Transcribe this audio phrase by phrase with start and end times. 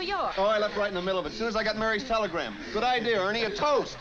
[0.00, 0.32] New York?
[0.38, 1.32] Oh, I left right in the middle of it.
[1.32, 2.56] As soon as I got Mary's telegram.
[2.72, 3.44] Good idea, Ernie.
[3.44, 3.98] A toast.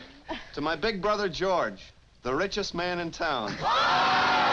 [0.54, 1.82] to my big brother, George,
[2.22, 3.56] the richest man in town.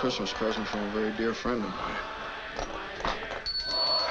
[0.00, 1.94] Christmas present from a very dear friend of mine.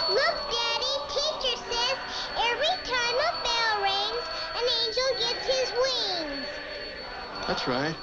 [0.07, 1.97] Look, Daddy, teacher says
[2.37, 6.47] every time a bell rings, an angel gets his wings.
[7.47, 7.95] That's right.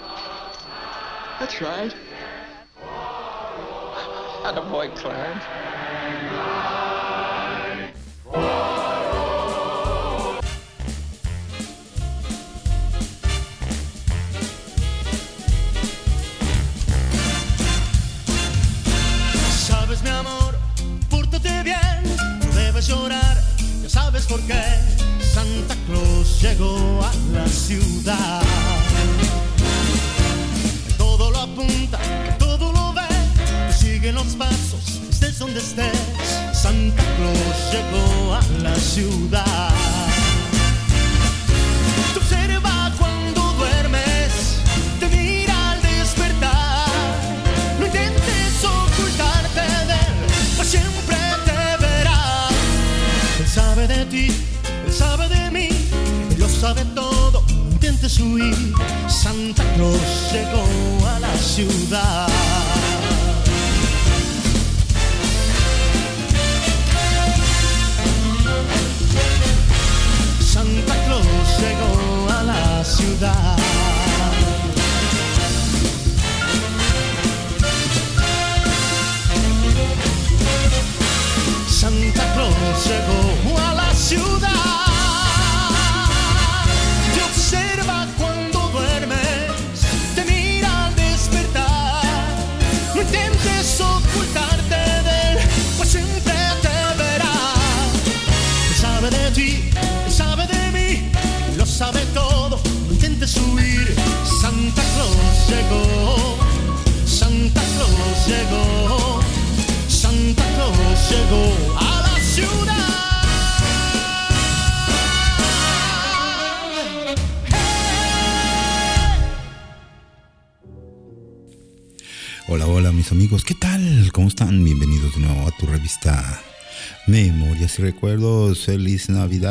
[1.38, 1.94] That's right.
[4.42, 5.44] Had a boy, Clarence.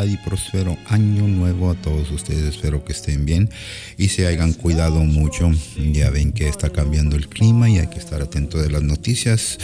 [0.03, 2.55] Y próspero año nuevo a todos ustedes.
[2.55, 3.49] Espero que estén bien
[3.97, 5.49] y se hayan cuidado mucho.
[5.77, 9.57] Ya ven que está cambiando el clima y hay que estar atento de las noticias.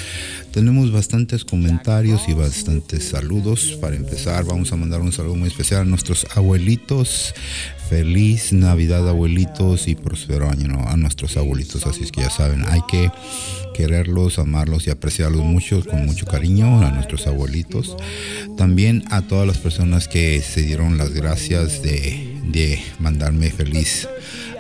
[0.54, 3.78] Tenemos bastantes comentarios y bastantes saludos.
[3.82, 7.34] Para empezar, vamos a mandar un saludo muy especial a nuestros abuelitos.
[7.92, 11.86] Feliz Navidad, abuelitos, y próspero año a nuestros abuelitos.
[11.86, 13.12] Así es que ya saben, hay que
[13.74, 17.98] quererlos, amarlos y apreciarlos mucho, con mucho cariño a nuestros abuelitos.
[18.56, 24.08] También a todas las personas que se dieron las gracias de, de mandarme feliz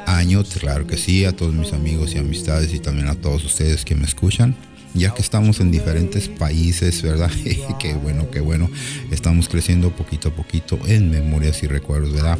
[0.05, 0.43] año.
[0.43, 3.95] Claro que sí, a todos mis amigos y amistades y también a todos ustedes que
[3.95, 4.57] me escuchan
[4.93, 7.31] ya que estamos en diferentes países, ¿verdad?
[7.79, 8.69] qué bueno, qué bueno.
[9.11, 12.39] Estamos creciendo poquito a poquito en memorias y recuerdos, ¿verdad?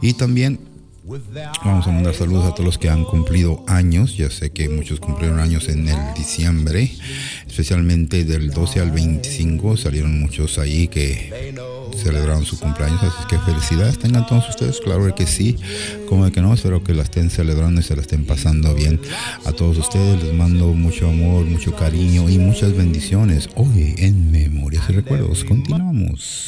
[0.00, 0.71] Y también
[1.04, 4.16] vamos a mandar saludos a todos los que han cumplido años.
[4.16, 6.90] Ya sé que muchos cumplieron años en el diciembre,
[7.46, 9.76] especialmente del 12 al 25.
[9.76, 11.54] Salieron muchos ahí que
[11.96, 15.56] celebraron su cumpleaños, así que felicidades tengan todos ustedes, claro que sí,
[16.08, 19.00] como que no, espero que la estén celebrando y se la estén pasando bien.
[19.44, 23.48] A todos ustedes les mando mucho amor, mucho cariño y muchas bendiciones.
[23.56, 26.46] Hoy en Memorias y Recuerdos, continuamos.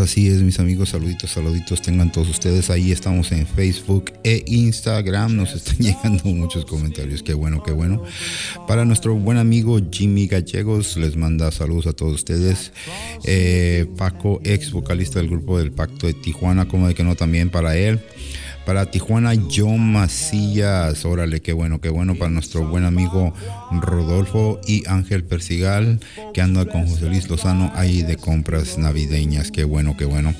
[0.00, 2.70] Así es, mis amigos, saluditos, saluditos tengan todos ustedes.
[2.70, 5.36] Ahí estamos en Facebook e Instagram.
[5.36, 7.22] Nos están llegando muchos comentarios.
[7.22, 8.02] Qué bueno, qué bueno.
[8.66, 12.72] Para nuestro buen amigo Jimmy Gallegos, les manda saludos a todos ustedes.
[13.24, 17.50] Eh, Paco, ex vocalista del grupo del Pacto de Tijuana, como de que no, también
[17.50, 18.00] para él.
[18.66, 21.04] Para Tijuana, John Macías.
[21.04, 22.14] Órale, qué bueno, qué bueno.
[22.14, 23.32] Para nuestro buen amigo
[23.72, 25.98] Rodolfo y Ángel Persigal,
[26.32, 29.50] que anda con José Luis Lozano ahí de compras navideñas.
[29.50, 30.34] Qué bueno, qué bueno.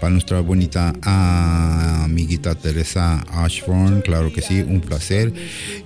[0.00, 5.32] Para nuestra bonita amiguita Teresa Ashburn, claro que sí, un placer.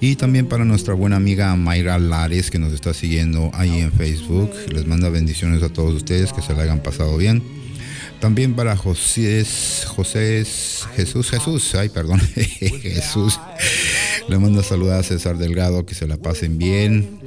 [0.00, 4.50] Y también para nuestra buena amiga Mayra Lares, que nos está siguiendo ahí en Facebook.
[4.72, 7.61] Les manda bendiciones a todos ustedes, que se la hayan pasado bien.
[8.22, 9.44] También para José,
[9.84, 10.44] José,
[10.94, 12.20] Jesús, Jesús, ay, perdón,
[12.80, 13.40] Jesús.
[14.28, 17.18] Le manda saludar a César Delgado, que se la pasen bien.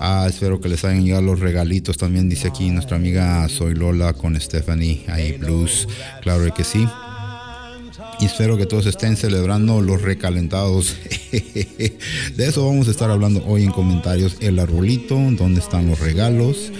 [0.00, 1.98] Ah, espero que les hayan llegado los regalitos.
[1.98, 5.86] También dice aquí nuestra amiga Soy Lola con Stephanie, ahí Blues.
[6.22, 6.88] Claro que sí.
[8.18, 10.96] Y espero que todos estén celebrando los recalentados.
[11.30, 14.38] De eso vamos a estar hablando hoy en comentarios.
[14.40, 16.72] El arbolito, dónde están los regalos.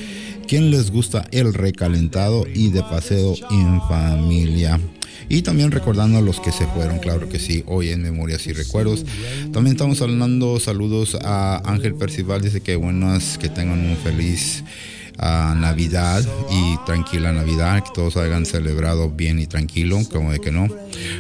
[0.49, 4.81] ¿Quién les gusta el recalentado y de paseo en familia?
[5.29, 8.55] Y también recordando a los que se fueron, claro que sí, hoy en Memorias y
[8.55, 9.05] Recuerdos.
[9.53, 14.65] También estamos hablando saludos a Ángel Percival, dice que buenas, que tengan un feliz
[15.19, 20.51] ah, Navidad y tranquila Navidad, que todos hayan celebrado bien y tranquilo, como de que
[20.51, 20.69] no.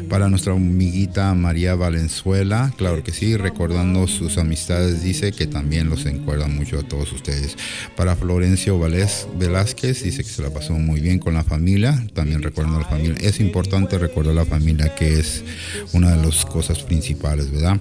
[0.08, 6.06] Para nuestra amiguita María Valenzuela, claro que sí, recordando sus amistades, dice que también los
[6.06, 7.56] encuerda mucho a todos ustedes.
[7.96, 12.78] Para Florencio Velázquez, dice que se la pasó muy bien con la familia, también recordando
[12.78, 13.16] a la familia.
[13.20, 15.44] Es importante recordar a la familia, que es
[15.92, 17.78] una de las cosas principales, ¿verdad?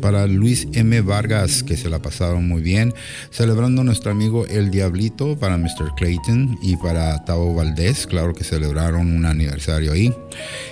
[0.00, 1.00] Para Luis M.
[1.00, 2.94] Vargas, que se la pasaron muy bien,
[3.30, 5.94] celebrando a nuestro amigo El Diablito, para Mr.
[5.96, 10.12] Clayton y para Tavo Valdés, claro que celebraron un aniversario ahí.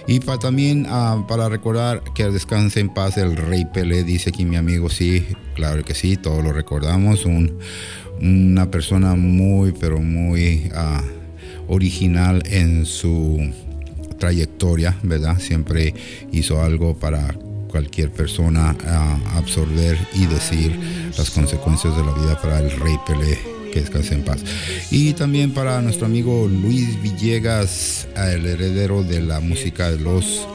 [0.06, 4.44] Y para también ah, para recordar que descanse en paz el Rey Pelé, dice aquí
[4.44, 7.58] mi amigo, sí, claro que sí, todos lo recordamos, un,
[8.20, 11.02] una persona muy, pero muy ah,
[11.66, 13.52] original en su
[14.20, 15.40] trayectoria, ¿verdad?
[15.40, 15.92] Siempre
[16.30, 17.34] hizo algo para
[17.66, 20.78] cualquier persona ah, absorber y decir
[21.18, 24.38] las consecuencias de la vida para el Rey Pelé que descanse en paz.
[24.90, 30.46] Y también para nuestro amigo Luis Villegas, el heredero de la música de los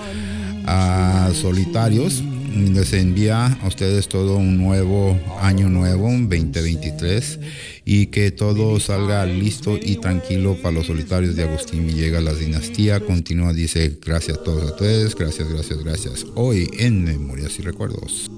[0.65, 2.23] ah, solitarios.
[2.55, 7.39] Les envía a ustedes todo un nuevo año nuevo, un 2023,
[7.85, 13.01] y que todo salga listo y tranquilo para los solitarios de Agustín Villegas, la dinastía.
[13.01, 16.25] Continúa, dice, gracias a todos a ustedes, gracias, gracias, gracias.
[16.35, 18.31] Hoy en Memorias y Recuerdos.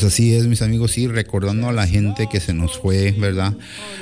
[0.00, 3.52] Pues así es, mis amigos, sí, recordando a la gente que se nos fue, ¿verdad?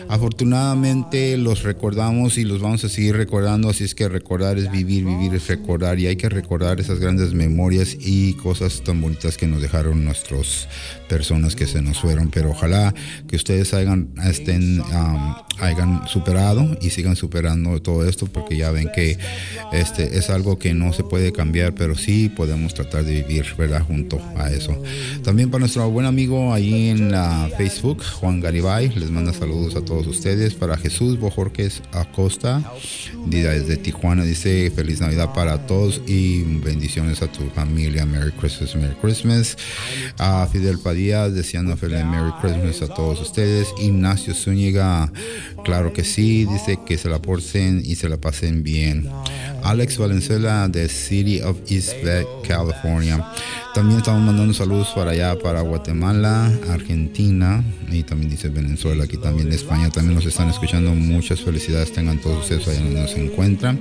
[0.09, 5.05] Afortunadamente los recordamos y los vamos a seguir recordando, así es que recordar es vivir,
[5.05, 9.49] vivir es recordar y hay que recordar esas grandes memorias y cosas tan bonitas que
[9.49, 10.69] nos dejaron nuestras
[11.09, 12.95] personas que se nos fueron, pero ojalá
[13.27, 14.81] que ustedes hayan, estén,
[15.59, 19.19] hayan superado y sigan superando todo esto porque ya ven que
[19.73, 23.83] este es algo que no se puede cambiar, pero sí podemos tratar de vivir, ¿verdad?
[23.83, 24.81] Junto a eso.
[25.25, 29.85] También para nuestro buen amigo ahí en la Facebook, Juan Garibay, les manda saludos a
[29.85, 30.55] todos ustedes.
[30.55, 32.63] Para Jesús Bojorques Acosta,
[33.27, 38.05] desde Tijuana, dice feliz Navidad para todos y bendiciones a tu familia.
[38.07, 39.57] Merry Christmas, Merry Christmas.
[40.19, 43.69] A Fidel Padilla, deseando feliz Merry Christmas a todos ustedes.
[43.81, 45.13] Ignacio Zúñiga,
[45.65, 49.09] claro que sí, dice que se la porcen y se la pasen bien.
[49.65, 53.25] Alex Valenzuela de City of East Bay, California.
[53.79, 59.53] También estamos mandando saludos para allá, para Guatemala, Argentina y también dice Venezuela, aquí también
[59.53, 59.89] España.
[59.89, 60.93] También nos están escuchando.
[60.97, 63.79] Muchas felicidades tengan todos ustedes allá donde nos encuentran.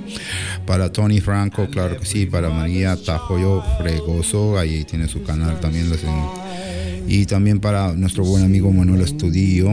[0.64, 2.26] Para Tony Franco, claro que sí.
[2.26, 5.86] Para María Tajoyo Fregoso, ahí tiene su canal también.
[5.86, 9.72] en- y también para nuestro buen amigo Manuel Estudillo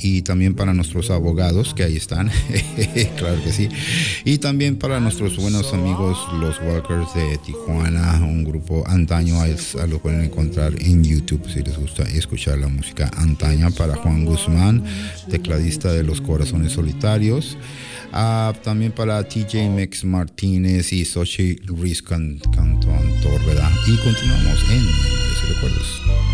[0.00, 2.30] y también para nuestros abogados que ahí están,
[3.18, 3.68] claro que sí,
[4.24, 9.98] y también para nuestros buenos amigos los Walkers de Tijuana, un grupo antaño, s- lo
[10.00, 14.84] pueden encontrar en YouTube si les gusta escuchar la música antaña, para Juan Guzmán,
[15.30, 17.56] tecladista de Los Corazones Solitarios.
[18.16, 23.70] Ah, también para TJ Mex Martínez y Sochi Ruiz Can- Cantor, ¿verdad?
[23.88, 26.33] Y continuamos en Memorias y Recuerdos.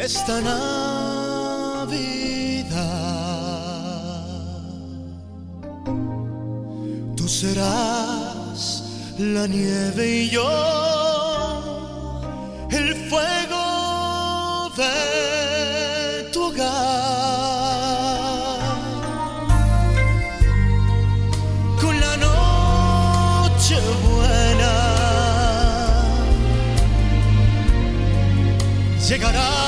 [0.00, 0.78] Esta Navidad
[7.16, 8.84] tú serás
[9.18, 10.48] la nieve y yo
[12.70, 16.98] el fuego de tu hogar.
[21.80, 23.76] con la noche
[24.06, 24.74] buena
[29.08, 29.67] llegará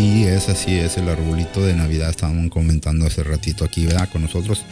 [0.00, 2.08] así es, así es el arbolito de Navidad.
[2.08, 4.08] Estábamos comentando hace ratito aquí, ¿verdad?
[4.10, 4.64] Con nosotros.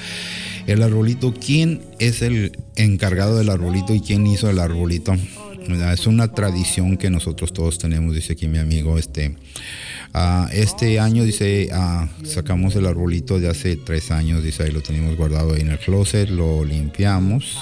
[0.66, 5.14] El arbolito, ¿quién es el encargado del arbolito y quién hizo el arbolito?
[5.92, 8.98] Es una tradición que nosotros todos tenemos, dice aquí mi amigo.
[8.98, 9.36] Este,
[10.14, 14.80] ah, este año, dice, ah, sacamos el arbolito de hace tres años, dice, ahí lo
[14.80, 17.58] teníamos guardado ahí en el closet, lo limpiamos.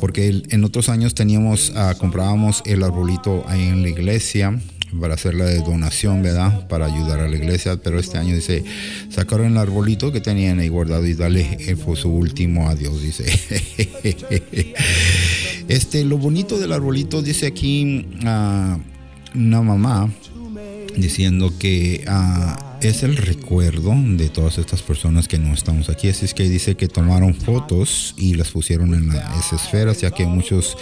[0.00, 4.58] Porque en otros años teníamos, ah, comprábamos el arbolito ahí en la iglesia
[4.98, 6.66] para hacer la donación, ¿verdad?
[6.68, 8.64] Para ayudar a la iglesia, pero este año dice,
[9.10, 13.24] sacaron el arbolito que tenían ahí guardado y dale eh, fue su último adiós, dice.
[15.68, 18.76] Este, lo bonito del arbolito, dice aquí ah,
[19.36, 20.12] una mamá
[20.96, 26.08] diciendo que ah, es el recuerdo de todas estas personas que no estamos aquí.
[26.08, 30.10] Así es que dice que tomaron fotos y las pusieron en la- esas esferas, ya
[30.10, 30.76] que muchos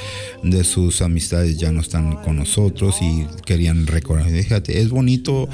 [0.44, 4.30] de sus amistades ya no están con nosotros y querían recordar.
[4.30, 5.48] Fíjate, es bonito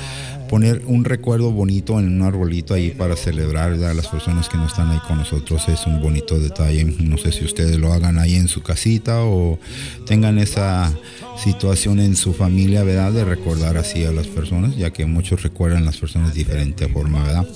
[0.54, 4.68] poner un recuerdo bonito en un arbolito ahí para celebrar a las personas que no
[4.68, 5.68] están ahí con nosotros.
[5.68, 6.84] Es un bonito detalle.
[7.00, 9.58] No sé si ustedes lo hagan ahí en su casita o
[10.06, 10.94] tengan esa
[11.42, 13.10] situación en su familia, ¿verdad?
[13.10, 17.24] De recordar así a las personas, ya que muchos recuerdan las personas de diferente forma,
[17.24, 17.48] ¿verdad?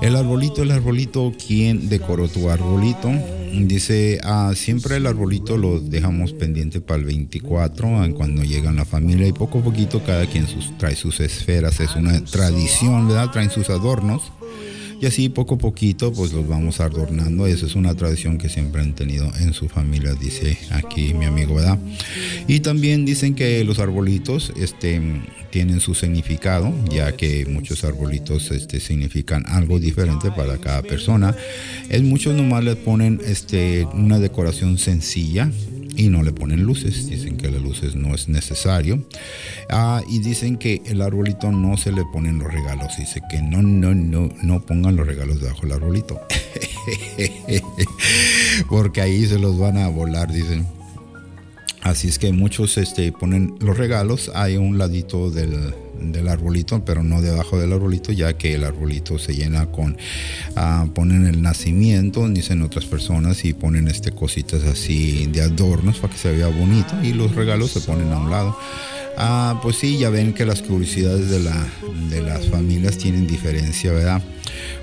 [0.00, 3.08] El arbolito, el arbolito, ¿quién decoró tu arbolito?
[3.54, 8.86] Dice, ah, siempre el arbolito lo dejamos pendiente para el 24, ah, cuando llegan la
[8.86, 13.30] familia, y poco a poquito cada quien sus- trae sus esferas, es una tradición, ¿verdad?
[13.30, 14.32] Traen sus adornos.
[15.00, 17.48] Y así poco a poquito pues los vamos adornando.
[17.48, 21.56] Esa es una tradición que siempre han tenido en su familia, dice aquí mi amigo,
[21.56, 21.76] ¿verdad?
[22.46, 25.02] Y también dicen que los arbolitos este,
[25.50, 31.34] tienen su significado, ya que muchos arbolitos este, significan algo diferente para cada persona.
[31.88, 35.50] Es muchos nomás le ponen este, una decoración sencilla
[35.96, 37.08] y no le ponen luces.
[37.08, 39.02] Dicen que las luces no es necesario.
[39.70, 42.96] Ah, y dicen que el arbolito no se le ponen los regalos.
[42.98, 46.20] Dice que no, no, no, no pongan los regalos debajo del arbolito.
[48.68, 50.66] Porque ahí se los van a volar, dicen.
[51.82, 55.74] Así es que muchos este, ponen los regalos a un ladito del,
[56.10, 59.96] del arbolito, pero no debajo del arbolito, ya que el arbolito se llena con,
[60.56, 66.12] ah, ponen el nacimiento, dicen otras personas, y ponen este cositas así de adornos para
[66.12, 68.56] que se vea bonito, y los regalos se ponen a un lado.
[69.16, 71.66] Ah, pues sí, ya ven que las curiosidades de, la,
[72.10, 74.22] de las familias tienen diferencia, ¿verdad?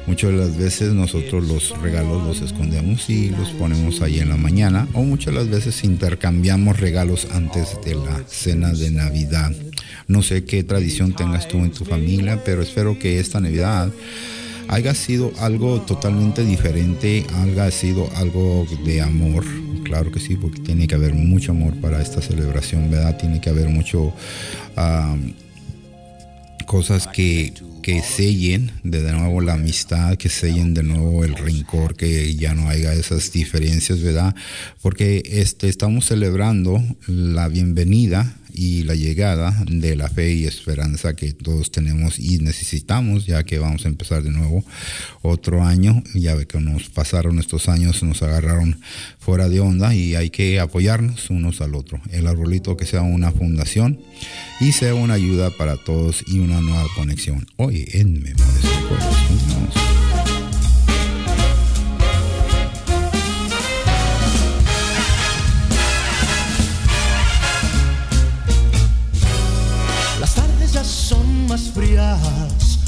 [0.08, 4.38] Muchas de las veces nosotros los regalos los escondemos y los ponemos ahí en la
[4.38, 9.52] mañana o muchas de las veces intercambiamos regalos antes de la cena de Navidad.
[10.08, 13.92] No sé qué tradición tengas tú en tu familia, pero espero que esta Navidad
[14.70, 19.44] haya sido algo totalmente diferente, haya sido algo de amor.
[19.84, 23.18] Claro que sí, porque tiene que haber mucho amor para esta celebración, ¿verdad?
[23.18, 24.14] Tiene que haber mucho...
[24.78, 25.18] ah,
[26.70, 27.52] cosas que,
[27.82, 32.70] que sellen de nuevo la amistad, que sellen de nuevo el rencor, que ya no
[32.70, 34.36] haya esas diferencias, ¿verdad?
[34.84, 41.32] Porque este, estamos celebrando la bienvenida y la llegada de la fe y esperanza que
[41.32, 44.66] todos tenemos y necesitamos, ya que vamos a empezar de nuevo
[45.22, 46.04] otro año.
[46.14, 48.82] Ya que nos pasaron estos años, nos agarraron
[49.18, 52.02] fuera de onda y hay que apoyarnos unos al otro.
[52.12, 54.02] El arbolito que sea una fundación
[54.60, 57.48] y sea una ayuda para todos y una nueva conexión.
[57.56, 60.09] Hoy en Memorias Recuerdos.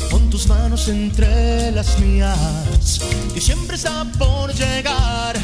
[0.10, 3.02] Con tus manos entre las mías.
[3.36, 5.36] Y siempre está por llegar.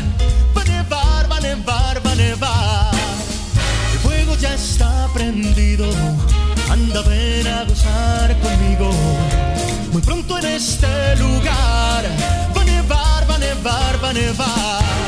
[0.55, 2.91] Va a nevar, va a nevar, va a nevar.
[3.93, 5.89] El fuego ya está prendido.
[6.69, 8.91] Anda, ven a gozar conmigo.
[9.91, 12.03] Muy pronto en este lugar.
[12.55, 15.06] Va a nevar, va a nevar, va a nevar.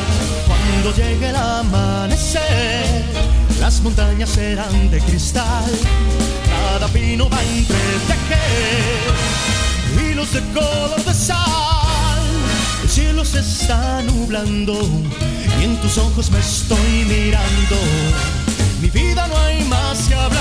[0.82, 3.04] Cuando llegue el amanecer,
[3.60, 5.70] las montañas serán de cristal.
[6.50, 9.12] Cada pino va a entretejer
[10.00, 12.24] hilos de color de sal.
[12.82, 14.74] El cielo se está nublando
[15.60, 17.76] y en tus ojos me estoy mirando.
[18.82, 20.39] Mi vida no hay más que hablar.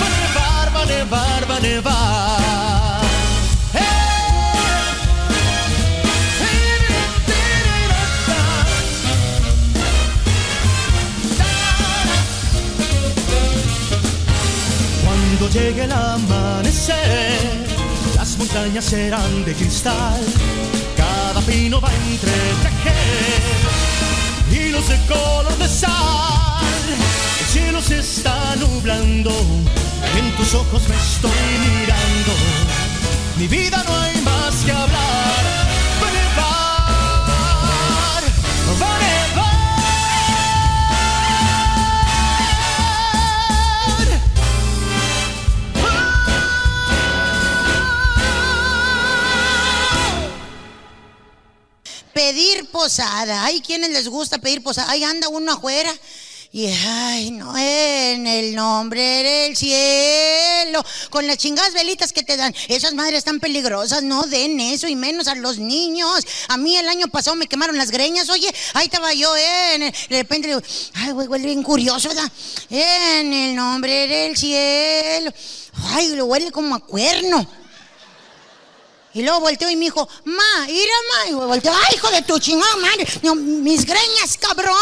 [0.00, 2.73] Va a nevar, va a nevar, va a nevar.
[15.36, 17.40] Cuando llegue el amanecer,
[18.14, 20.20] las montañas serán de cristal.
[20.96, 23.42] Cada pino va a entretejer
[24.52, 26.62] hilos de color de sal.
[27.40, 29.32] El cielo se está nublando
[30.16, 31.30] En tus ojos me estoy
[31.66, 32.32] mirando.
[33.36, 35.53] Mi vida no hay más que hablar.
[52.14, 53.44] Pedir posada.
[53.44, 54.90] Hay quienes les gusta pedir posada.
[54.90, 55.92] Ahí anda uno afuera.
[56.52, 62.54] Y ay, no, en el nombre del cielo, con las chingadas velitas que te dan.
[62.68, 66.24] Esas madres están peligrosas, no den eso y menos a los niños.
[66.46, 69.82] A mí el año pasado me quemaron las greñas, oye, ahí estaba yo, eh, en
[69.82, 70.62] el- de repente digo,
[70.94, 72.30] ay, güey, huele bien curioso, ¿verdad?
[72.70, 75.32] En el nombre del cielo.
[75.88, 77.44] Ay, le huele como a cuerno.
[79.14, 81.30] Y luego volteó y me dijo, ma, ira, ma.
[81.30, 83.06] Y volteó, ay, hijo de tu chingada madre.
[83.36, 84.76] Mis greñas, cabrón.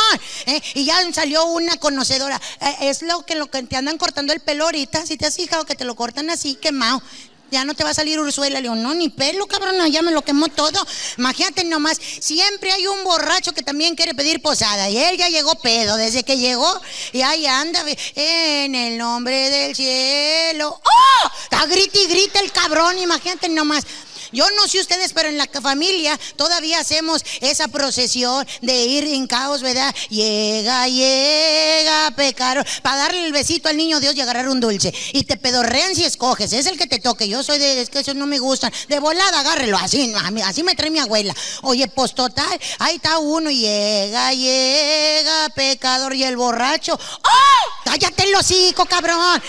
[0.46, 2.40] Eh, Y ya salió una conocedora.
[2.60, 5.04] Eh, es lo que, lo que te andan cortando el pelo ahorita.
[5.04, 7.02] Si te has fijado que te lo cortan así, quemado.
[7.50, 8.60] Ya no te va a salir Ursuela.
[8.60, 10.86] Le digo, no, ni pelo, cabrón, ya me lo quemó todo.
[11.18, 14.88] Imagínate nomás, siempre hay un borracho que también quiere pedir posada.
[14.88, 16.80] Y él ya llegó pedo desde que llegó.
[17.12, 20.80] Y ahí anda, en el nombre del cielo.
[20.82, 21.30] ¡Oh!
[21.44, 23.84] Está grita y grita el cabrón, imagínate nomás.
[24.32, 29.26] Yo no sé ustedes, pero en la familia todavía hacemos esa procesión de ir en
[29.26, 29.94] caos, ¿verdad?
[30.08, 32.64] Llega, llega, pecado.
[32.82, 34.92] Para darle el besito al niño Dios y agarrar un dulce.
[35.12, 36.52] Y te pedorrean si escoges.
[36.52, 37.28] Es el que te toque.
[37.28, 38.72] Yo soy de, es que esos no me gustan.
[38.88, 39.76] De volada, agárrelo.
[39.78, 40.12] Así,
[40.44, 41.34] así me trae mi abuela.
[41.62, 43.50] Oye, pues total, ahí está uno.
[43.50, 46.94] Llega, llega, pecador y el borracho.
[46.94, 47.82] ¡Oh!
[47.84, 49.42] Cállate el hocico, cabrón.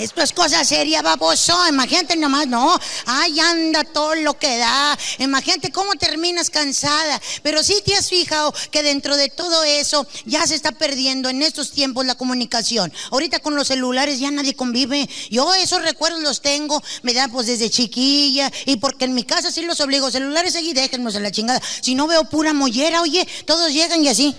[0.00, 1.54] Esto es cosa seria, baboso.
[1.68, 2.74] Imagínate nomás, no.
[3.04, 4.98] Ay, anda todo lo que da.
[5.18, 7.20] Imagínate cómo terminas cansada.
[7.42, 11.42] Pero sí te has fijado que dentro de todo eso ya se está perdiendo en
[11.42, 12.90] estos tiempos la comunicación.
[13.10, 15.06] Ahorita con los celulares ya nadie convive.
[15.28, 18.50] Yo esos recuerdos los tengo, me da pues desde chiquilla.
[18.64, 20.10] Y porque en mi casa sí los obligo.
[20.10, 21.60] Celulares allí, déjennos en la chingada.
[21.82, 24.34] Si no veo pura mollera, oye, todos llegan y así.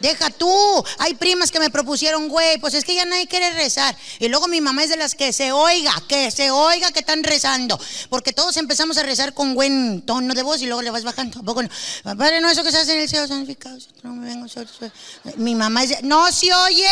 [0.00, 0.50] Deja tú.
[0.98, 3.96] Hay primas que me propusieron, güey, pues es que ya nadie quiere rezar.
[4.18, 7.22] Y luego mi mamá es de las que se oiga, que se oiga que están
[7.22, 7.78] rezando.
[8.08, 11.40] Porque todos empezamos a rezar con buen tono de voz y luego le vas bajando.
[11.40, 11.68] ¿A poco no?
[12.16, 13.76] Padre nuestro que se hace en el cielo, santificado.
[13.76, 14.90] a ser tu-
[15.36, 16.88] Mi mamá es de, no se oye.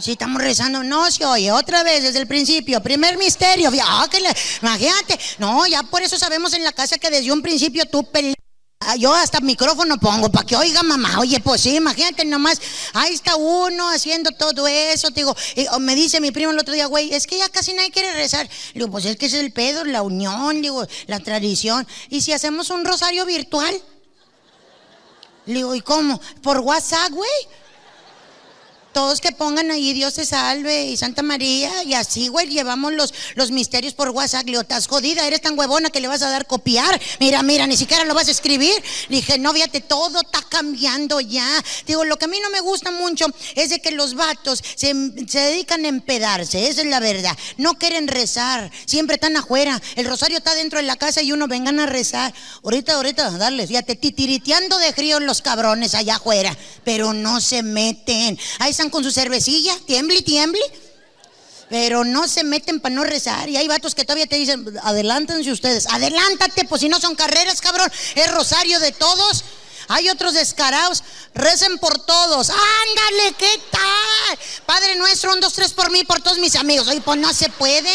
[0.00, 4.18] Sí, estamos rezando, no se oye, otra vez desde el principio, primer misterio, ah, que
[4.20, 8.02] le- imagínate, no, ya por eso sabemos en la casa que desde un principio tú
[8.10, 8.34] peleas.
[8.86, 11.18] Ah, Yo hasta micrófono pongo para que oiga mamá.
[11.18, 12.60] Oye, pues sí, imagínate nomás.
[12.92, 15.10] Ahí está uno haciendo todo eso.
[15.10, 17.72] Te digo, y, me dice mi primo el otro día, güey, es que ya casi
[17.72, 18.46] nadie quiere rezar.
[18.74, 21.86] Le digo, pues es que ese es el pedo, la unión, digo, la tradición.
[22.10, 23.74] Y si hacemos un rosario virtual.
[25.46, 26.20] Le digo, ¿y cómo?
[26.42, 27.30] ¿Por WhatsApp, güey?
[28.94, 33.12] Todos que pongan ahí Dios te salve y Santa María y así, güey, llevamos los,
[33.34, 34.48] los misterios por WhatsApp.
[34.48, 37.00] Le estás jodida, eres tan huevona que le vas a dar copiar.
[37.18, 38.74] Mira, mira, ni siquiera lo vas a escribir.
[39.08, 41.46] Le dije, no, fíjate, todo está cambiando ya.
[41.86, 43.26] Digo, lo que a mí no me gusta mucho
[43.56, 44.94] es de que los vatos se,
[45.26, 47.36] se dedican a empedarse, esa es la verdad.
[47.56, 49.82] No quieren rezar, siempre están afuera.
[49.96, 52.32] El rosario está dentro de la casa y uno vengan a rezar.
[52.62, 58.38] Ahorita, ahorita, darles, fíjate, titiriteando de frío los cabrones allá afuera, pero no se meten.
[58.60, 60.62] Ahí con su cervecilla, tiembli, tiembli.
[61.70, 63.48] Pero no se meten para no rezar.
[63.48, 65.86] Y hay vatos que todavía te dicen, adelántense ustedes.
[65.86, 67.90] Adelántate, pues si no son carreras, cabrón.
[68.14, 69.44] Es rosario de todos.
[69.88, 71.02] Hay otros descarados.
[71.34, 72.50] Recen por todos.
[72.50, 74.38] Ándale, ¿qué tal?
[74.66, 76.86] Padre nuestro, un, dos, tres por mí, por todos mis amigos.
[76.88, 77.90] Oye, pues no se puede.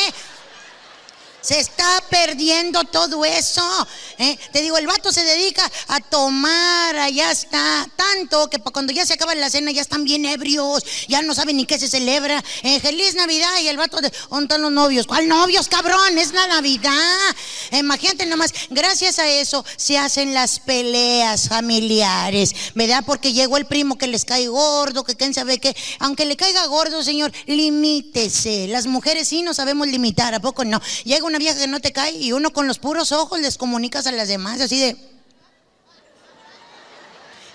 [1.42, 3.88] Se está perdiendo todo eso.
[4.18, 4.38] ¿eh?
[4.52, 7.88] Te digo, el vato se dedica a tomar, allá está.
[7.96, 11.58] Tanto que cuando ya se acaba la cena ya están bien ebrios, ya no saben
[11.58, 12.44] ni qué se celebra.
[12.64, 15.08] Eh, feliz Navidad y el vato de, ¿dónde están los novios?
[15.08, 16.18] ¿Cuál novios, cabrón?
[16.18, 17.36] Es la Navidad.
[17.72, 23.04] Imagínate nomás, gracias a eso se hacen las peleas familiares, ¿verdad?
[23.06, 25.76] Porque llegó el primo que les cae gordo, que quién sabe qué.
[26.00, 28.68] Aunque le caiga gordo, señor, limítese.
[28.68, 30.82] Las mujeres sí no sabemos limitar, ¿a poco no?
[31.06, 34.06] Llega una vieja que no te cae y uno con los puros ojos les comunicas
[34.08, 34.98] a las demás así de...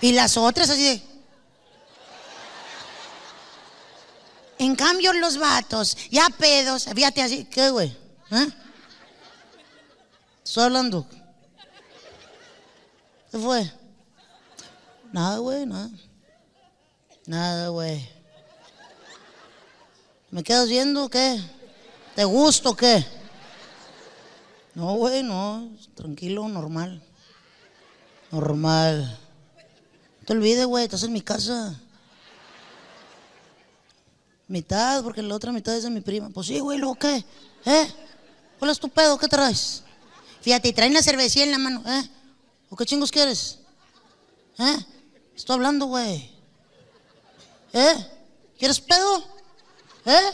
[0.01, 1.01] Y las otras así de...
[4.57, 7.95] En cambio los vatos, ya pedos, fíjate así, ¿qué güey?
[8.31, 8.47] ¿Eh?
[10.43, 11.05] Estoy hablando.
[13.31, 13.71] ¿Qué fue?
[15.11, 15.89] Nada, güey, nada.
[17.25, 18.09] Nada, güey.
[20.31, 21.41] ¿Me quedas viendo o qué?
[22.15, 23.05] ¿Te gusto o qué?
[24.75, 25.69] No, güey, no.
[25.95, 27.01] Tranquilo, normal.
[28.29, 29.17] Normal.
[30.19, 31.79] No te olvides, güey, estás en mi casa.
[34.47, 36.29] Mitad, porque la otra mitad es de mi prima.
[36.29, 37.23] Pues sí, güey, ¿luego qué?
[37.65, 37.93] ¿Eh?
[38.59, 39.17] ¿Cuál es tu pedo?
[39.17, 39.81] ¿Qué traes?
[40.41, 42.09] Fíjate, traen la cervecilla en la mano, ¿eh?
[42.69, 43.59] ¿O qué chingos quieres?
[44.59, 44.77] ¿Eh?
[45.35, 46.29] Estoy hablando, güey.
[47.73, 47.95] ¿Eh?
[48.57, 49.23] ¿Quieres pedo?
[50.05, 50.31] ¿Eh?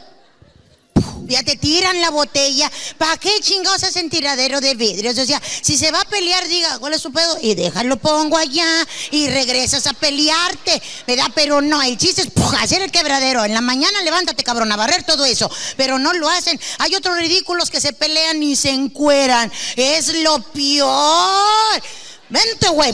[1.31, 2.69] Ya te tiran la botella.
[2.97, 5.17] ¿Para qué chingados hacen tiradero de vidrios?
[5.17, 7.37] O sea, si se va a pelear, diga, ¿cuál es su pedo?
[7.41, 8.67] Y déjalo, pongo allá
[9.11, 11.27] y regresas a pelearte, ¿verdad?
[11.33, 12.27] Pero no, el chiste es
[12.59, 13.45] hacer el quebradero.
[13.45, 15.49] En la mañana levántate, cabrón, a barrer todo eso.
[15.77, 16.59] Pero no lo hacen.
[16.79, 19.49] Hay otros ridículos que se pelean y se encueran.
[19.77, 21.81] Es lo peor.
[22.27, 22.93] Vente, güey.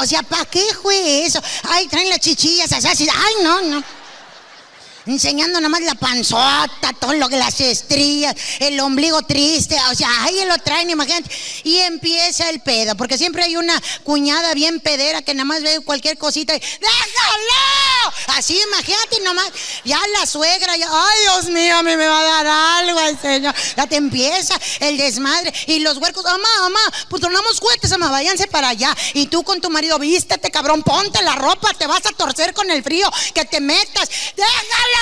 [0.00, 1.40] O sea, ¿para qué, güey, eso?
[1.70, 3.08] Ay, traen las chichillas así.
[3.10, 4.05] Ay, no, no
[5.06, 10.08] enseñando nada más la panzota, todo lo que las estrías, el ombligo triste, o sea,
[10.24, 11.30] ahí lo traen, imagínate,
[11.64, 15.80] y empieza el pedo, porque siempre hay una cuñada bien pedera que nada más ve
[15.80, 18.36] cualquier cosita y ¡déjalo!
[18.38, 19.50] Así, imagínate nomás,
[19.84, 23.20] ya la suegra, ya, ay Dios mío, a mí me va a dar algo el
[23.20, 28.10] señor, ya te empieza el desmadre, y los huercos, mamá, mamá, pues tornamos cohetes, mamá,
[28.10, 32.04] váyanse para allá, y tú con tu marido, vístete, cabrón, ponte la ropa, te vas
[32.06, 34.95] a torcer con el frío, que te metas, déjalo.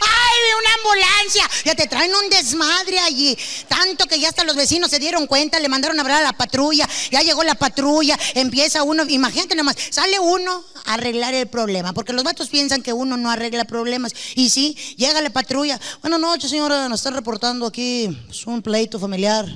[0.00, 1.50] ¡Ay, una ambulancia!
[1.64, 3.36] Ya te traen un desmadre allí.
[3.68, 6.32] Tanto que ya hasta los vecinos se dieron cuenta, le mandaron a hablar a la
[6.32, 6.88] patrulla.
[7.10, 11.92] Ya llegó la patrulla, empieza uno, imagínate nada más, sale uno a arreglar el problema.
[11.92, 14.12] Porque los vatos piensan que uno no arregla problemas.
[14.34, 15.80] Y sí, llega la patrulla.
[16.02, 19.46] Buenas noches, señora, nos están reportando aquí pues, un pleito familiar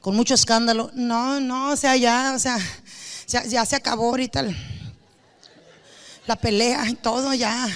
[0.00, 0.90] con mucho escándalo.
[0.94, 2.58] No, no, o sea, ya, o sea,
[3.26, 4.56] ya, se acabó ahorita el-
[6.26, 7.68] la pelea y todo, ya.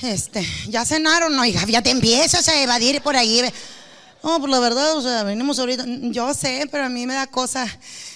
[0.00, 3.42] Este, ya cenaron, no, hija, ya te empiezas a evadir por ahí.
[4.22, 5.84] No, pues la verdad, o sea, venimos ahorita.
[5.86, 7.66] Yo sé, pero a mí me da cosa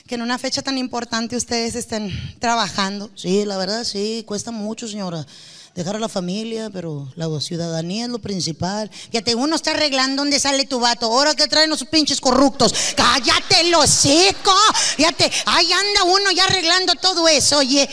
[0.07, 3.11] que en una fecha tan importante ustedes estén trabajando.
[3.15, 5.27] Sí, la verdad, sí, cuesta mucho, señora.
[5.75, 8.91] Dejar a la familia, pero la ciudadanía es lo principal.
[9.11, 11.07] Fíjate, uno está arreglando dónde sale tu vato.
[11.07, 12.75] Ahora que traen los pinches corruptos.
[12.95, 14.55] Cállate, lo seco.
[14.97, 17.59] Fíjate, ahí anda uno ya arreglando todo eso.
[17.59, 17.89] Oye,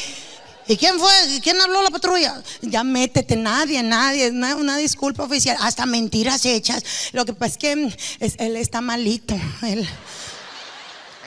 [0.70, 1.12] ¿Y quién fue?
[1.42, 2.44] ¿Quién habló la patrulla?
[2.62, 6.84] Ya métete, nadie, nadie, una, disculpa oficial, hasta mentiras hechas.
[7.12, 7.92] Lo que pasa es que mm,
[8.38, 9.90] él está malito, él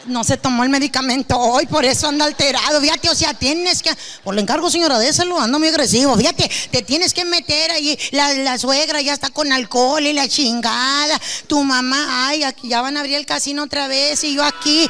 [0.07, 2.81] no se tomó el medicamento hoy, por eso anda alterado.
[2.81, 3.91] Fíjate, o sea, tienes que,
[4.23, 6.17] por le encargo, señora, déselo, anda muy agresivo.
[6.17, 10.29] Fíjate, te tienes que meter ahí, la, la suegra ya está con alcohol y la
[10.29, 11.21] chingada.
[11.49, 14.89] Tu mamá, ay, aquí ya van a abrir el casino otra vez y yo aquí.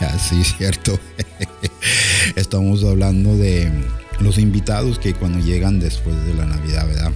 [0.14, 0.98] Así es cierto.
[2.36, 3.70] Estamos hablando de
[4.20, 7.12] los invitados que cuando llegan después de la Navidad, ¿verdad?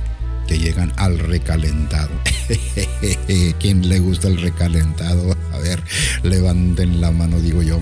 [0.47, 2.11] Que llegan al recalentado.
[3.59, 5.35] ¿Quién le gusta el recalentado?
[5.53, 5.83] A ver,
[6.23, 7.81] levanten la mano, digo yo.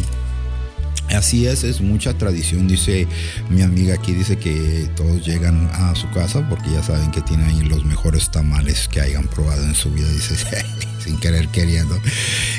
[1.15, 3.07] Así es, es mucha tradición, dice
[3.51, 7.45] mi amiga aquí, dice que todos llegan a su casa porque ya saben que tiene
[7.45, 10.35] ahí los mejores tamales que hayan probado en su vida, dice,
[11.05, 12.01] sin querer queriendo.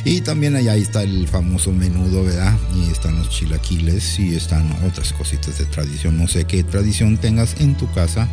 [0.06, 2.56] Y también allá está el famoso menudo, ¿verdad?
[2.76, 6.18] Y están los chilaquiles y están otras cositas de tradición.
[6.18, 8.28] No sé qué tradición tengas en tu casa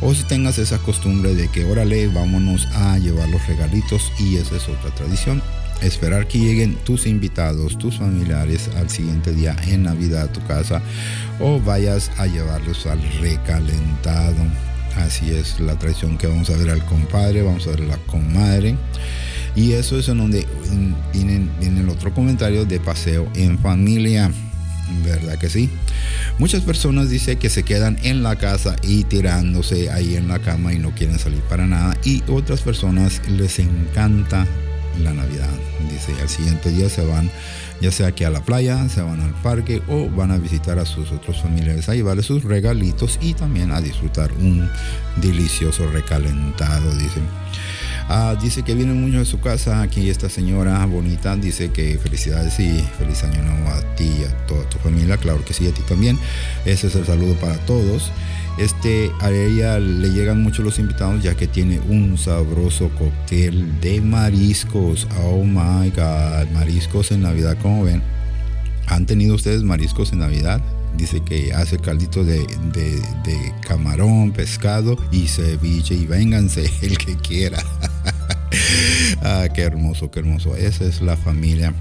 [0.00, 4.56] o si tengas esa costumbre de que, órale, vámonos a llevar los regalitos y esa
[4.56, 5.42] es otra tradición
[5.82, 10.82] esperar que lleguen tus invitados, tus familiares al siguiente día en Navidad a tu casa
[11.40, 14.36] o vayas a llevarlos al recalentado.
[14.96, 17.98] Así es la tradición que vamos a ver al compadre, vamos a ver a la
[17.98, 18.76] comadre.
[19.54, 20.46] Y eso es en donde
[21.12, 24.30] viene, viene el otro comentario de paseo en familia.
[25.04, 25.68] ¿Verdad que sí?
[26.38, 30.72] Muchas personas dicen que se quedan en la casa y tirándose ahí en la cama
[30.72, 31.96] y no quieren salir para nada.
[32.04, 34.46] Y otras personas les encanta
[34.98, 35.48] la Navidad.
[35.90, 37.30] Dice, al siguiente día se van,
[37.80, 40.86] ya sea que a la playa, se van al parque o van a visitar a
[40.86, 44.68] sus otros familiares a llevarles sus regalitos y también a disfrutar un
[45.16, 47.20] delicioso recalentado, dice.
[48.10, 49.82] Ah, dice que viene mucho de su casa.
[49.82, 54.46] Aquí esta señora bonita dice que felicidades y feliz año nuevo a ti y a
[54.46, 55.18] toda tu familia.
[55.18, 56.18] Claro que sí, a ti también.
[56.64, 58.10] Ese es el saludo para todos.
[58.58, 64.00] Este, a ella le llegan mucho los invitados ya que tiene un sabroso cóctel de
[64.00, 65.06] mariscos.
[65.24, 68.02] Oh my god, mariscos en Navidad, como ven.
[68.88, 70.60] ¿Han tenido ustedes mariscos en Navidad?
[70.96, 72.38] Dice que hace caldito de,
[72.72, 75.94] de- de camarón, pescado y ceviche.
[75.94, 77.58] Y vénganse el que quiera.
[79.22, 80.56] ah, qué hermoso, qué hermoso.
[80.56, 81.72] Esa es la familia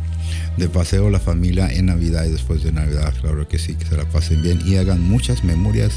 [0.57, 3.97] de paseo la familia en Navidad y después de Navidad, claro que sí, que se
[3.97, 5.93] la pasen bien y hagan muchas memorias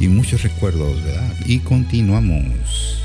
[0.00, 1.34] y muchos recuerdos, ¿verdad?
[1.46, 3.04] Y continuamos.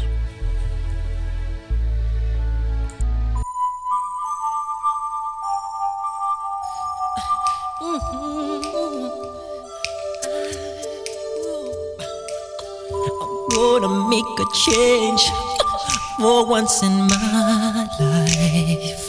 [14.10, 15.30] make a change
[16.18, 19.09] for once in my life.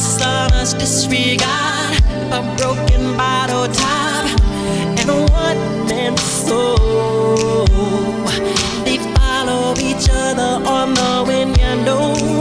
[0.00, 1.92] A son's disregard,
[2.32, 4.24] a broken bottle top,
[4.98, 7.66] and one man soul.
[8.86, 12.39] They follow each other on the wind, you know,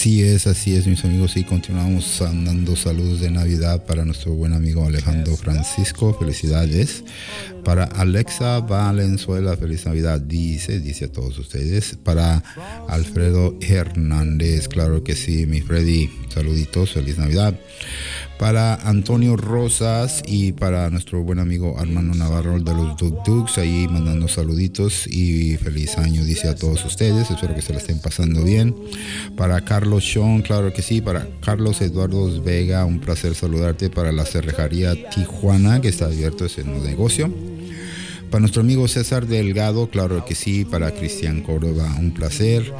[0.00, 1.36] Así es, así es, mis amigos.
[1.36, 6.16] Y continuamos dando saludos de Navidad para nuestro buen amigo Alejandro Francisco.
[6.18, 7.04] Felicidades.
[7.66, 10.18] Para Alexa Valenzuela, feliz Navidad.
[10.18, 11.98] Dice, dice a todos ustedes.
[12.02, 12.42] Para
[12.88, 16.08] Alfredo Hernández, claro que sí, mi Freddy.
[16.32, 17.54] Saluditos, feliz Navidad.
[18.40, 23.86] Para Antonio Rosas y para nuestro buen amigo Armando Navarro de los Duk Duks, ahí
[23.86, 27.30] mandando saluditos y feliz año, dice a todos ustedes.
[27.30, 28.74] Espero que se la estén pasando bien.
[29.36, 31.02] Para Carlos Sean, claro que sí.
[31.02, 33.90] Para Carlos Eduardo Vega, un placer saludarte.
[33.90, 37.30] Para la cerrejaría Tijuana, que está abierto ese negocio.
[38.30, 40.64] Para nuestro amigo César Delgado, claro que sí.
[40.64, 42.72] Para Cristian Córdoba, un placer.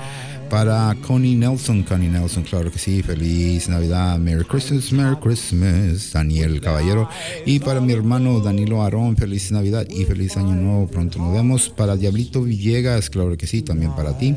[0.51, 6.61] Para Connie Nelson, Connie Nelson, claro que sí, feliz Navidad, Merry Christmas, Merry Christmas, Daniel
[6.61, 7.09] Caballero.
[7.47, 11.69] Y para mi hermano Danilo Arón, feliz Navidad y feliz Año Nuevo, pronto nos vemos.
[11.71, 14.35] Para Diablito Villegas, claro que sí, también para ti.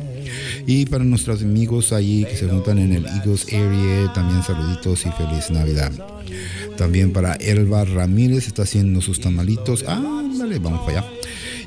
[0.67, 5.09] Y para nuestros amigos allí que se juntan en el Eagles Area, también saluditos y
[5.11, 5.91] feliz Navidad.
[6.77, 9.83] También para Elba Ramírez, está haciendo sus tamalitos.
[9.87, 11.09] Ah, dale, vamos para allá.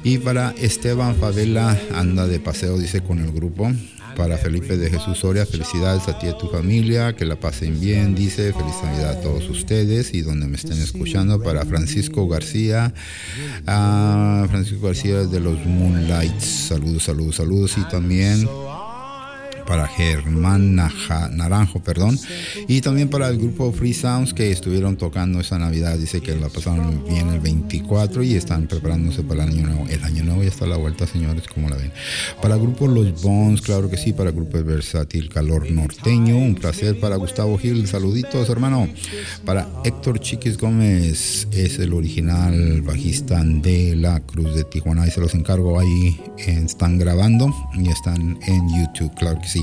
[0.05, 3.72] Y para Esteban Favela, anda de paseo, dice, con el grupo.
[4.17, 7.79] Para Felipe de Jesús Soria, felicidades a ti y a tu familia, que la pasen
[7.79, 11.43] bien, dice, feliz Navidad a todos ustedes y donde me estén escuchando.
[11.43, 12.95] Para Francisco García,
[13.67, 18.49] a Francisco García de los Moonlights, saludos, saludos, saludos y también
[19.67, 22.19] para Germán Naranjo, perdón,
[22.69, 25.99] y también para el grupo Free Sounds que estuvieron tocando esa Navidad.
[25.99, 29.87] Dice que la pasaron bien el 24 y están preparándose para el año nuevo.
[29.89, 31.93] El año nuevo ya está a la vuelta, señores, como la ven.
[32.41, 34.12] Para el grupo Los Bones, claro que sí.
[34.12, 36.99] Para el grupo Versátil Calor Norteño, un placer.
[37.01, 38.89] Para Gustavo Gil, saluditos, hermano.
[39.45, 45.03] Para Héctor Chiquis Gómez, es el original bajista de la Cruz de Tijuana.
[45.03, 49.56] Ahí se los encargo, ahí están grabando y están en YouTube, claro que sí.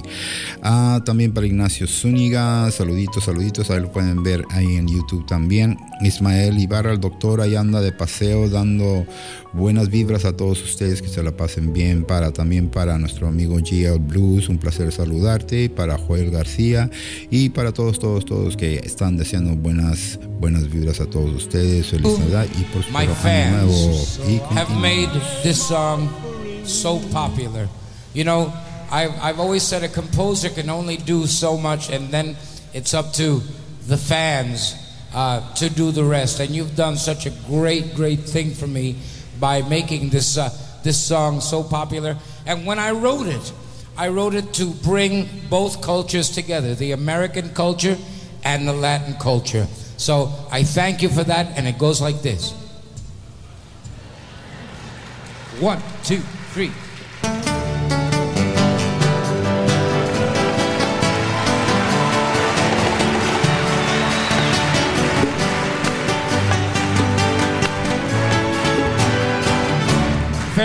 [0.62, 5.78] Ah, también para Ignacio Zúñiga, saluditos, saluditos, ahí lo pueden ver ahí en YouTube también.
[6.02, 9.06] Ismael Ibarra, el doctor, ahí anda de paseo dando
[9.54, 12.04] buenas vibras a todos ustedes, que se la pasen bien.
[12.04, 15.70] Para también para nuestro amigo GL Blues, un placer saludarte.
[15.70, 16.89] Para Joel García
[17.30, 21.88] y para todos, todos, todos que están deseando buenas, buenas vibras a todos ustedes.
[21.88, 24.06] Feliz Navidad y por supuesto año nuevo.
[24.28, 25.10] Y have made
[25.44, 26.10] this song
[26.66, 27.68] so popular.
[28.14, 28.54] You know,
[28.94, 32.38] I've, I've always said a composer can only do so much, and then
[32.76, 33.41] it's up to
[33.88, 34.76] the fans
[35.16, 36.39] uh, to do the rest.
[36.39, 38.98] And you've done such a great, great thing for me
[39.39, 40.52] by making this, uh,
[40.84, 42.18] this song so popular.
[42.46, 43.52] And when I wrote it,
[43.98, 47.98] I wrote it to bring both cultures together the American culture
[48.44, 49.66] and the Latin culture.
[49.98, 52.52] So I thank you for that, and it goes like this.
[55.60, 56.20] One, two,
[56.54, 56.72] three.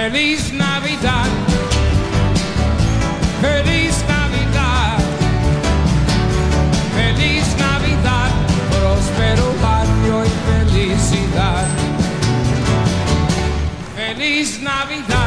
[0.00, 1.26] Feliz Navidad.
[3.42, 4.98] Feliz Navidad.
[6.94, 8.30] Feliz Navidad.
[8.70, 11.66] Próspero año y felicidad.
[13.96, 15.17] Feliz Navidad.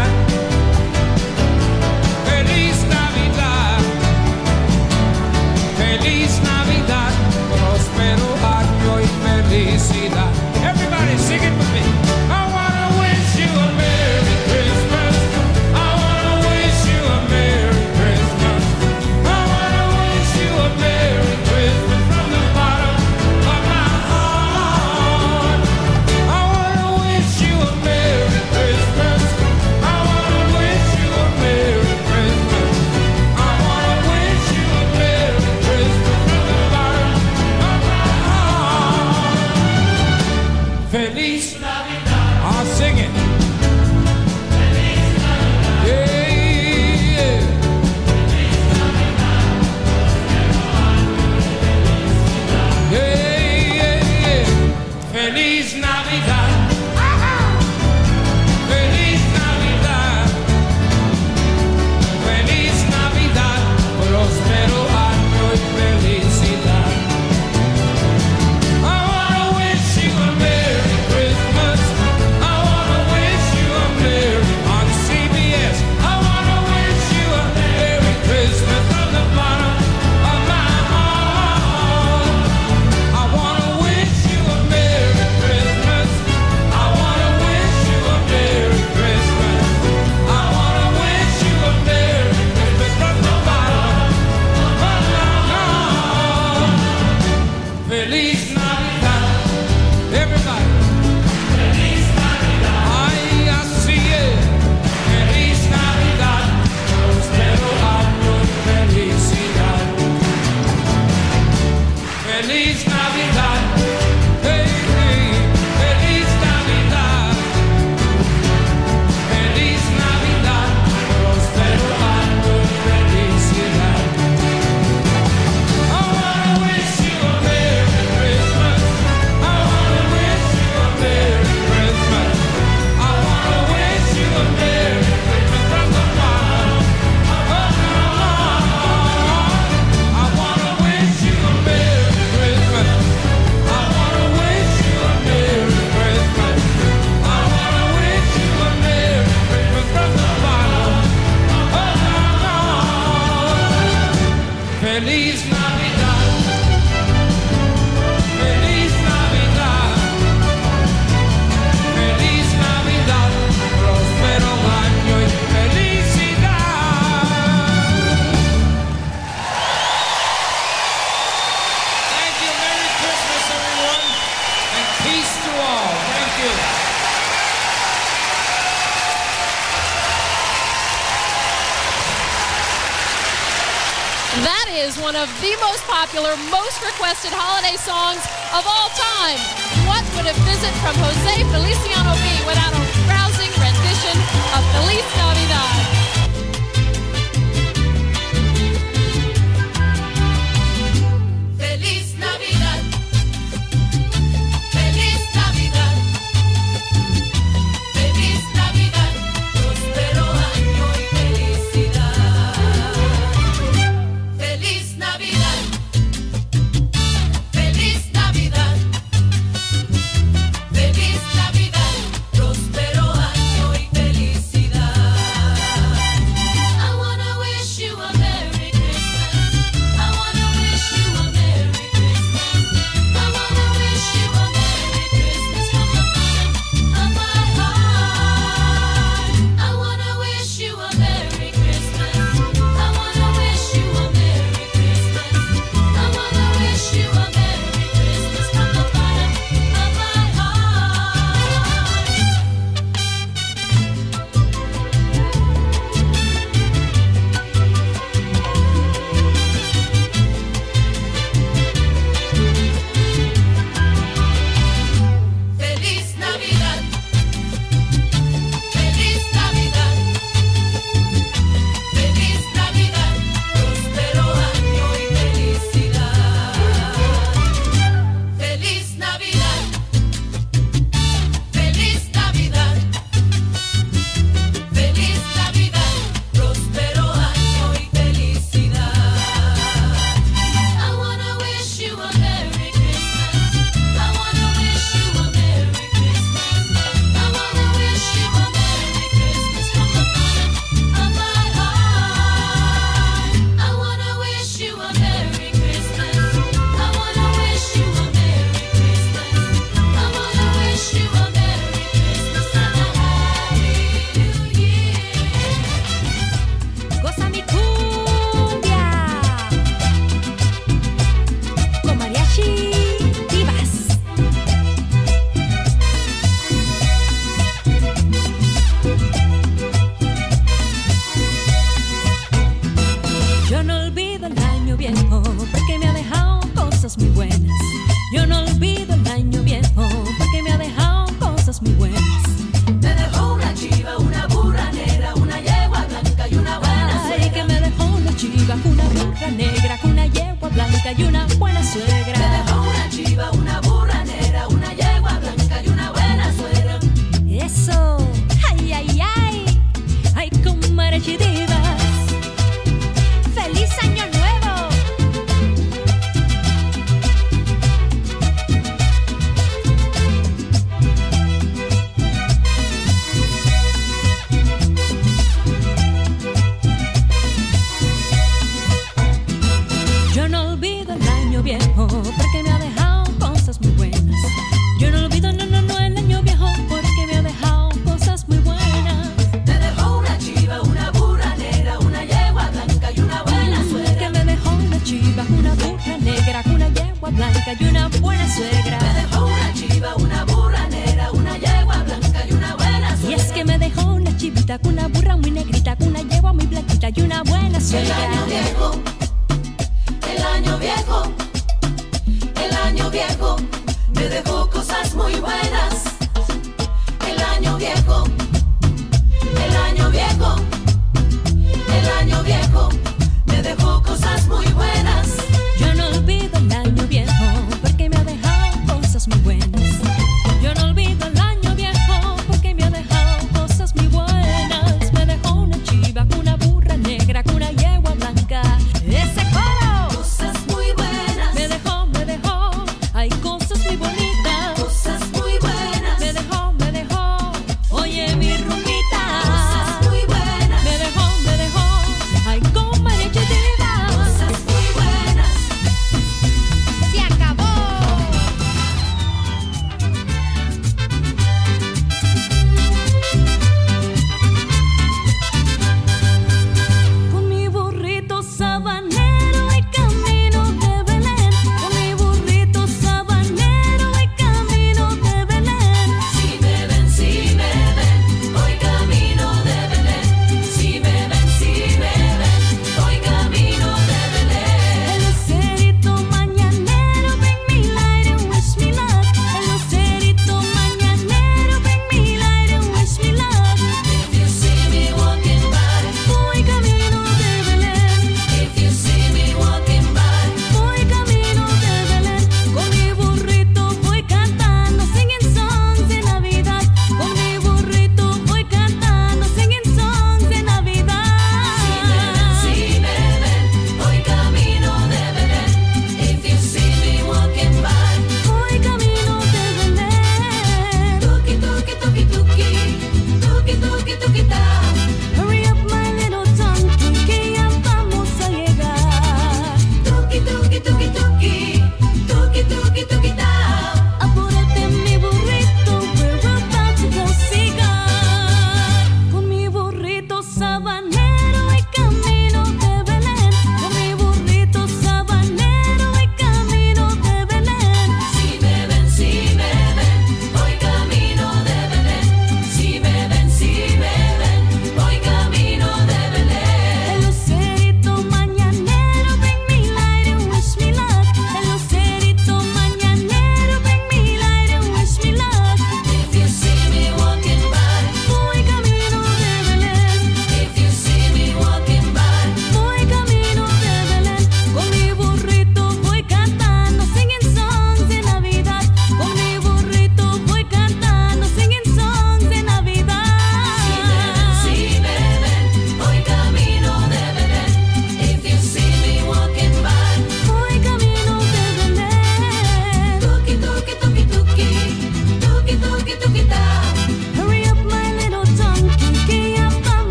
[184.92, 188.20] is one of the most popular, most requested holiday songs
[188.52, 189.40] of all time.
[189.88, 194.18] What would a visit from Jose Feliciano be without a rousing rendition
[194.52, 196.01] of Feliz Navidad?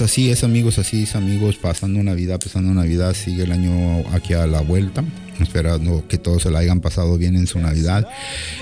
[0.00, 4.32] Pues así es amigos, así es amigos, pasando Navidad, pasando Navidad, sigue el año aquí
[4.32, 5.04] a la vuelta,
[5.42, 8.08] esperando que todos se la hayan pasado bien en su Navidad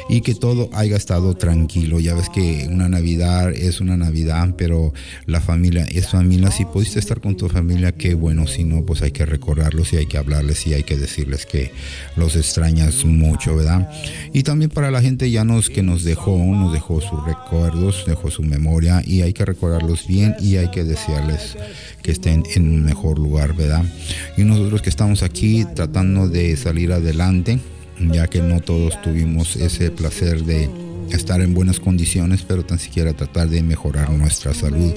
[0.09, 2.01] y que todo haya estado tranquilo.
[2.01, 4.93] Ya ves que una Navidad es una Navidad, pero
[5.27, 6.51] la familia es familia.
[6.51, 9.99] Si pudiste estar con tu familia, qué bueno, si no, pues hay que recordarlos y
[9.99, 11.71] hay que hablarles y hay que decirles que
[12.17, 13.89] los extrañas mucho, ¿verdad?
[14.33, 18.29] Y también para la gente ya nos que nos dejó, nos dejó sus recuerdos, dejó
[18.29, 21.28] su memoria y hay que recordarlos bien y hay que desearles
[22.03, 23.85] que estén en un mejor lugar, ¿verdad?
[24.37, 27.59] Y nosotros que estamos aquí tratando de salir adelante,
[27.99, 30.69] ya que no todos tuvimos ese placer de
[31.11, 34.93] estar en buenas condiciones, pero tan siquiera tratar de mejorar nuestra salud,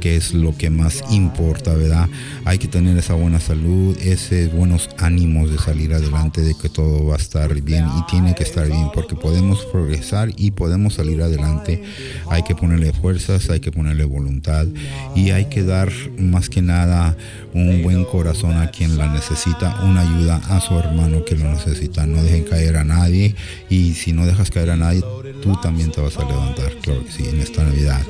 [0.00, 2.08] que es lo que más importa, ¿verdad?
[2.44, 7.06] Hay que tener esa buena salud, esos buenos ánimos de salir adelante, de que todo
[7.06, 11.22] va a estar bien y tiene que estar bien, porque podemos progresar y podemos salir
[11.22, 11.82] adelante.
[12.28, 14.66] Hay que ponerle fuerzas, hay que ponerle voluntad
[15.14, 17.16] y hay que dar más que nada
[17.54, 22.06] un buen corazón a quien la necesita, una ayuda a su hermano que lo necesita.
[22.06, 23.34] No dejen caer a nadie
[23.68, 25.02] y si no dejas caer a nadie,
[25.42, 28.02] tú también te vas a levantar, claro que sí, en esta Navidad.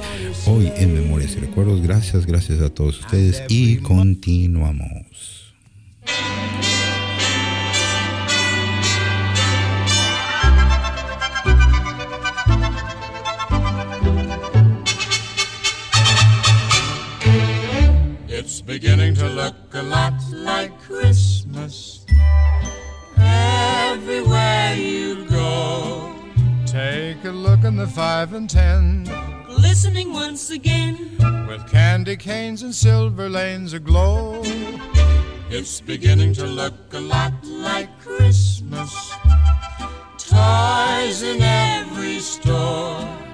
[0.47, 5.55] Hoy en Memorias y Recuerdos, gracias, gracias a todos ustedes y continuamos.
[18.70, 22.06] Beginning to look a lot like Christmas
[23.18, 26.14] everywhere you go.
[26.66, 29.10] Take a look in the five and ten
[29.44, 31.16] Glistening once again.
[31.48, 34.40] with candy canes and silver lanes aglow.
[35.50, 38.92] It's beginning to look a lot like Christmas.
[40.16, 43.29] Toys in every store.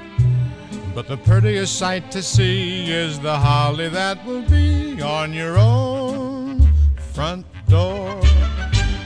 [0.97, 6.67] But the prettiest sight to see is the holly that will be on your own
[7.13, 8.19] front door.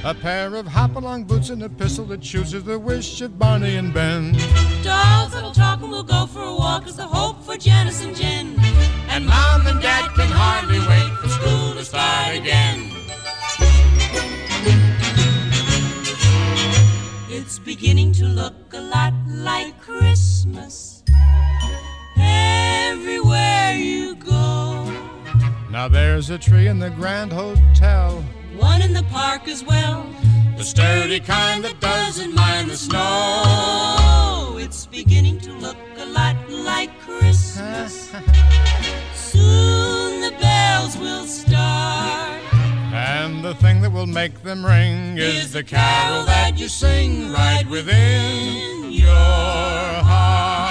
[0.04, 3.92] A pair of hop-along boots and a pistol that chooses the wish of Barney and
[3.92, 4.34] Ben.
[4.84, 8.14] Dolls that'll talk and we'll go for a walk is the hope for Janice and
[8.14, 8.54] Jen.
[9.08, 12.88] And Mom and Dad can hardly wait for school to start again.
[17.28, 21.00] It's beginning to look a lot like Christmas
[22.90, 24.84] everywhere you go.
[25.70, 28.24] Now there's a tree in the Grand Hotel.
[28.56, 30.04] One in the park as well.
[30.56, 34.56] The sturdy kind that Doesn't mind the snow.
[34.58, 38.10] It's beginning to look a lot like Christmas.
[39.14, 42.40] Soon the bells will start.
[42.92, 47.66] And the thing that will make them ring is the carol that you sing right
[47.70, 49.14] within your
[50.10, 50.69] heart.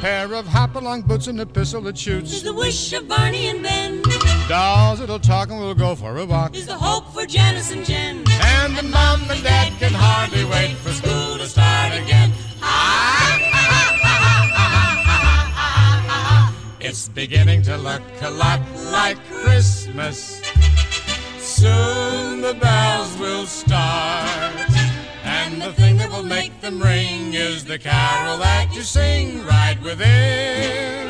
[0.00, 2.32] Pair of hop-along boots and a pistol that shoots.
[2.32, 4.02] Is the wish of Barney and Ben.
[4.48, 6.56] Dolls that'll talk and we'll go for a walk.
[6.56, 8.24] Is the hope for Janice and Jen.
[8.42, 12.32] And the mom and dad can hardly wait for school to start again.
[16.80, 20.40] It's beginning to look a lot like Christmas.
[21.38, 24.69] Soon the bells will start.
[26.40, 31.09] Make them ring is the carol that you sing right within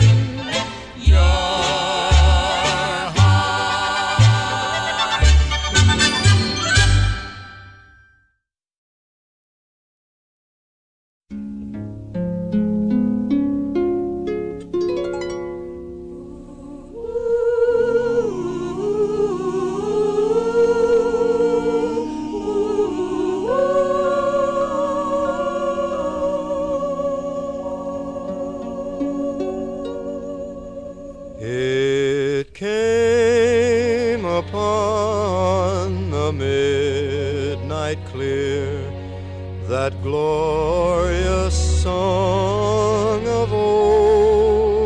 [39.81, 44.85] that glorious song of old,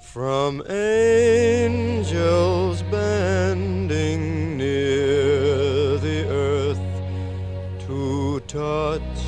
[0.00, 1.62] from angels
[2.90, 6.80] bending near the earth
[7.86, 9.20] to touch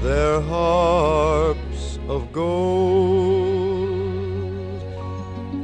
[0.00, 3.60] their harps of gold.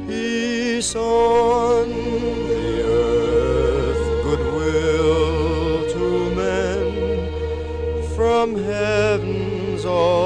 [0.07, 2.44] Peace on
[8.57, 10.24] heaven's all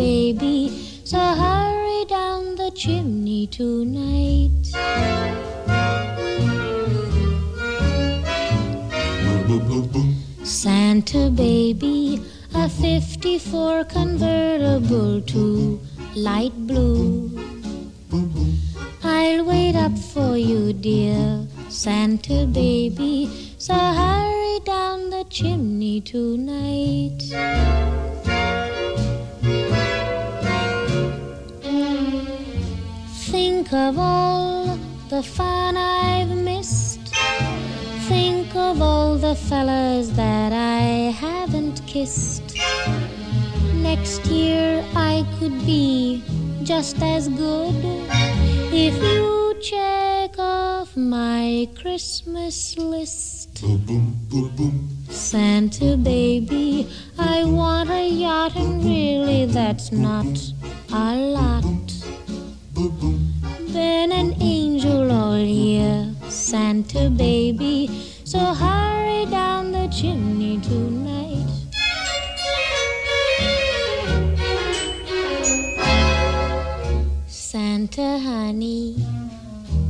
[0.00, 0.60] baby,
[1.04, 4.64] so hurry down the chimney tonight.
[10.42, 12.22] Santa baby,
[12.54, 15.78] a 54 convertible to
[16.16, 17.30] light blue.
[19.04, 23.28] I'll wait up for you, dear Santa baby.
[23.58, 27.20] So hurry down the chimney tonight.
[33.60, 34.78] Think of all
[35.10, 36.98] the fun I've missed.
[38.08, 42.56] Think of all the fellas that I haven't kissed.
[43.74, 46.22] Next year I could be
[46.62, 47.74] just as good
[48.72, 53.62] if you check off my Christmas list.
[55.10, 56.88] Santa baby,
[57.18, 60.54] I want a yacht, and really that's not
[60.94, 61.60] a lot.
[63.72, 67.88] Been an angel all year, Santa baby,
[68.24, 71.46] so hurry down the chimney tonight.
[77.28, 78.94] Santa honey,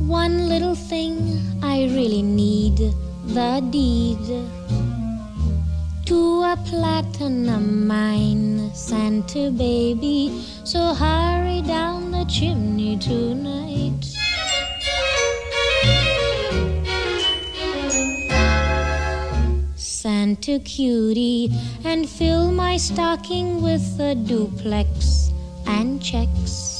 [0.05, 2.77] one little thing I really need
[3.25, 4.60] the deed
[6.11, 10.43] to a platinum mine, Santa baby.
[10.65, 14.03] So hurry down the chimney tonight.
[19.77, 21.49] Santa cutie,
[21.85, 25.31] and fill my stocking with a duplex
[25.65, 26.70] and checks.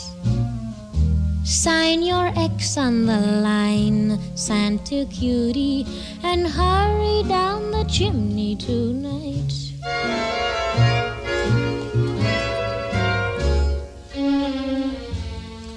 [1.44, 5.86] Sign your X on the line, Santa cutie,
[6.24, 9.52] and hurry down the chimney tonight.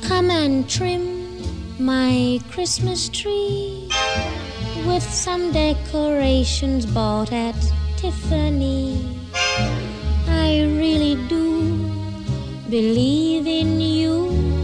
[0.02, 1.42] Come and trim
[1.78, 3.88] my Christmas tree
[4.86, 7.56] with some decorations bought at
[7.96, 9.18] Tiffany.
[10.28, 11.90] I really do
[12.68, 14.63] believe in you.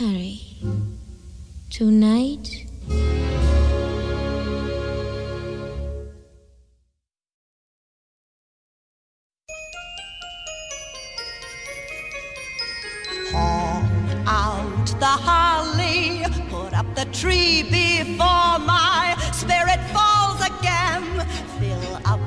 [0.00, 0.40] Hurry.
[1.68, 2.64] Tonight.
[13.30, 21.04] Honk out the holly, put up the tree before my spirit falls again.
[21.60, 22.20] Fill up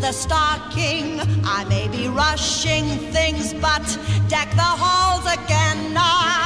[0.00, 3.82] the stocking, I may be rushing things, but
[4.28, 6.45] deck the halls again now.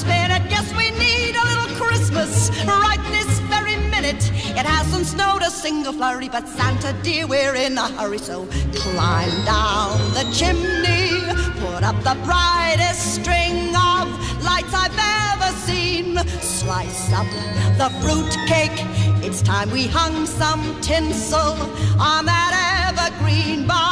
[0.00, 0.42] The spinet.
[0.50, 4.30] Yes, we need a little Christmas right this very minute.
[4.58, 8.18] It hasn't snowed a single flurry, but Santa dear, we're in a hurry.
[8.18, 11.20] So climb down the chimney,
[11.60, 14.08] put up the brightest string of
[14.42, 14.98] lights I've
[15.32, 16.18] ever seen.
[16.40, 17.26] Slice up
[17.78, 18.78] the fruit cake.
[19.22, 21.56] It's time we hung some tinsel
[22.00, 22.52] on that
[22.88, 23.89] evergreen bough.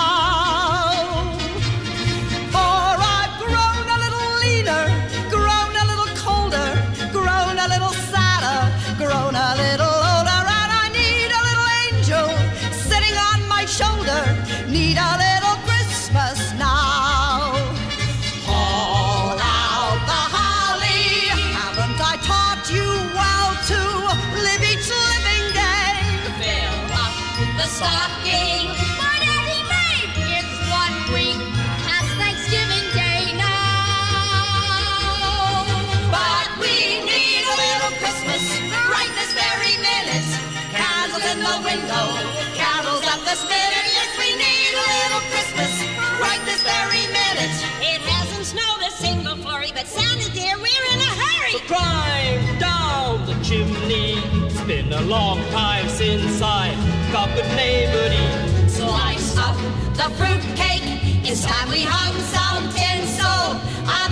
[43.38, 43.84] Carols at.
[43.86, 45.72] Yes, we need a little Christmas
[46.20, 47.54] right this very minute.
[47.80, 51.58] It hasn't snowed a single flurry, but Santa dear, we're in a hurry.
[51.66, 54.18] Climb down the chimney.
[54.46, 56.74] It's been a long time since I
[57.12, 58.68] got good neighborly.
[58.68, 59.56] Slice up
[59.94, 60.82] the fruit cake.
[61.24, 64.07] It's time we hung some tinsel on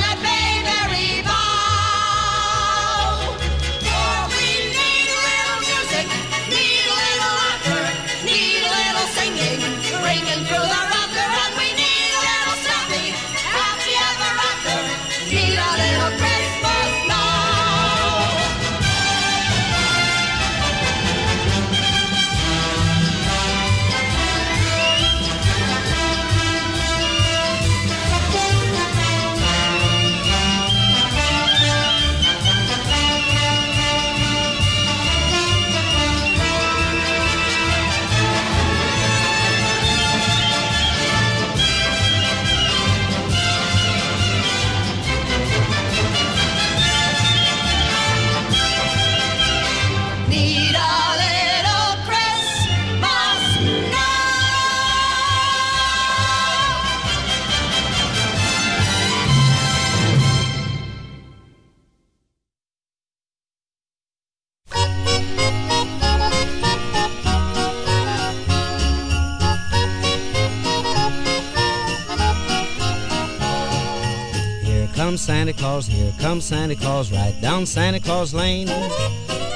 [75.17, 78.67] comes Santa Claus, here comes Santa Claus, right down Santa Claus Lane.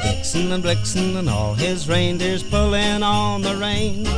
[0.02, 4.08] Vixen and Blixen and all his reindeers pulling on the reins.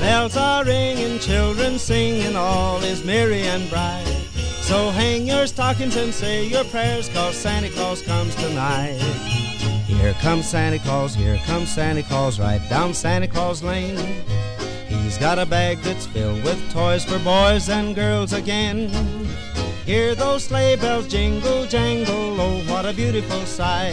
[0.00, 4.06] Bells are ringing, children singing, all is merry and bright.
[4.62, 8.96] So hang your stockings and say your prayers, cause Santa Claus comes tonight.
[9.86, 13.98] Here comes Santa Claus, here comes Santa Claus, right down Santa Claus Lane.
[14.88, 18.90] He's got a bag that's filled with toys for boys and girls again.
[19.86, 23.92] Hear those sleigh bells jingle jangle, oh what a beautiful sight.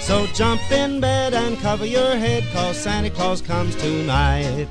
[0.00, 4.66] So jump in bed and cover your head, cause Santa Claus comes tonight.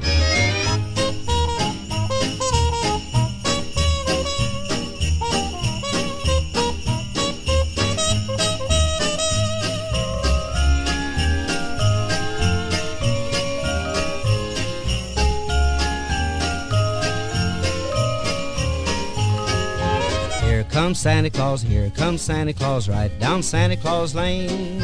[20.88, 24.82] Comes Santa Claus, here comes Santa Claus, right down Santa Claus Lane.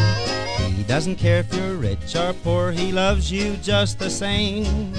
[0.76, 4.93] He doesn't care if you're rich or poor, he loves you just the same.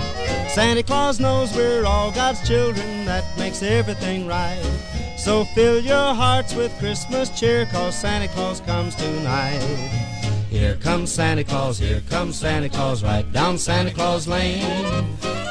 [0.49, 4.63] Santa Claus knows we're all God's children, that makes everything right.
[5.19, 9.61] So fill your hearts with Christmas cheer, cause Santa Claus comes tonight.
[10.49, 15.05] Here comes Santa Claus, here comes Santa Claus, right down Santa Claus Lane.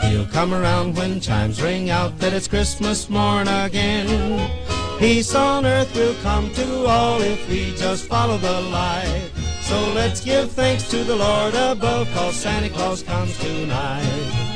[0.06, 4.83] He'll come around when chimes ring out that it's Christmas morn again.
[5.00, 9.30] Peace on earth will come to all if we just follow the light.
[9.62, 14.53] So let's give thanks to the Lord above, cause Santa Claus comes tonight.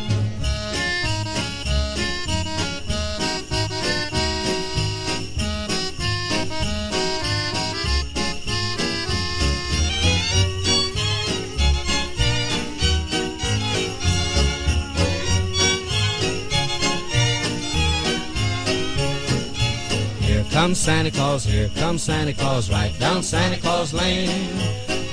[20.58, 24.58] Comes Santa Claus, here comes Santa Claus, right down Santa Claus Lane.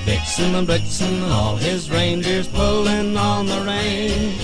[0.07, 4.39] Vixen and Blitzen and all his reindeers pulling on the rein.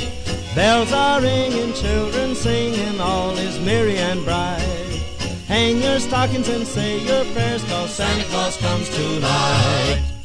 [0.55, 4.61] Bells are ringing, children singing, all is merry and bright.
[5.49, 10.20] Hang your stockings and say your prayers, cause Santa Claus comes tonight.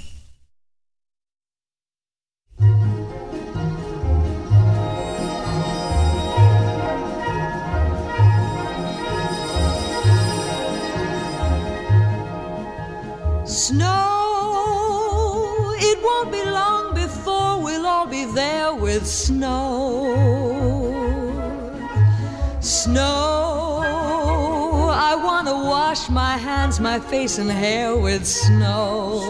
[13.67, 13.87] Snow,
[15.79, 20.13] it won't be long before we'll all be there with snow.
[22.59, 23.81] Snow,
[24.93, 29.23] I want to wash my hands, my face, and hair with snow.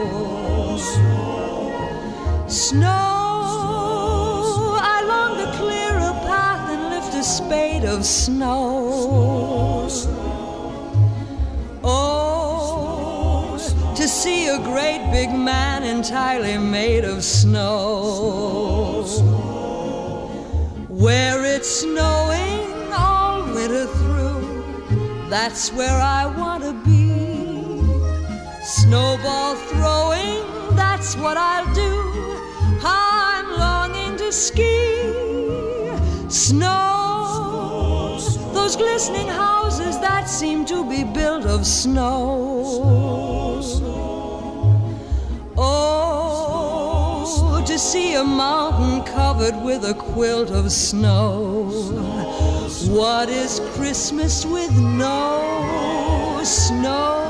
[2.49, 2.89] Snow,
[4.81, 9.85] I long to clear a path and lift a spade of snow.
[9.87, 10.24] Oh,
[14.25, 19.03] see a great big man entirely made of snow.
[20.89, 27.13] Where it's snowing all winter through, that's where I want to be.
[28.63, 30.41] Snowball throwing,
[30.75, 31.93] that's what I'll do.
[32.83, 34.75] I'm longing to ski.
[36.29, 38.17] Snow,
[38.55, 43.44] those glistening houses that seem to be built of snow.
[47.65, 51.63] To see a mountain covered with a quilt of snow.
[52.89, 57.25] What is Christmas with no snow?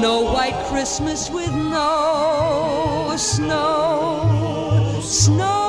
[0.00, 5.00] No white Christmas with no snow.
[5.00, 5.61] Snow.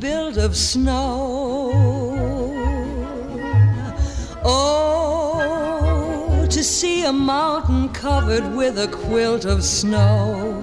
[0.00, 1.70] Built of snow.
[4.44, 10.60] Oh, to see a mountain covered with a quilt of snow.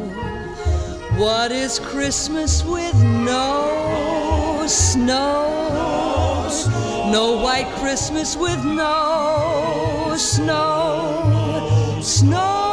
[1.17, 5.51] What is Christmas with no snow?
[7.11, 11.99] No white Christmas with no snow.
[12.01, 12.64] Snow.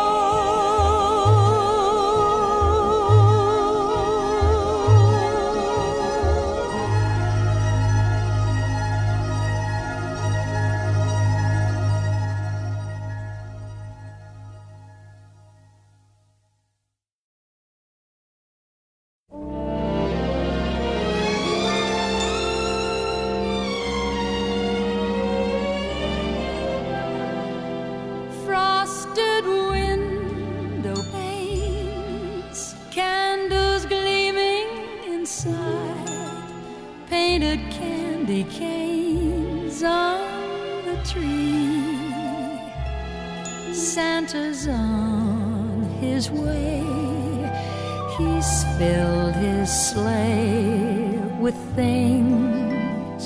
[48.79, 53.25] Filled his sleigh with things,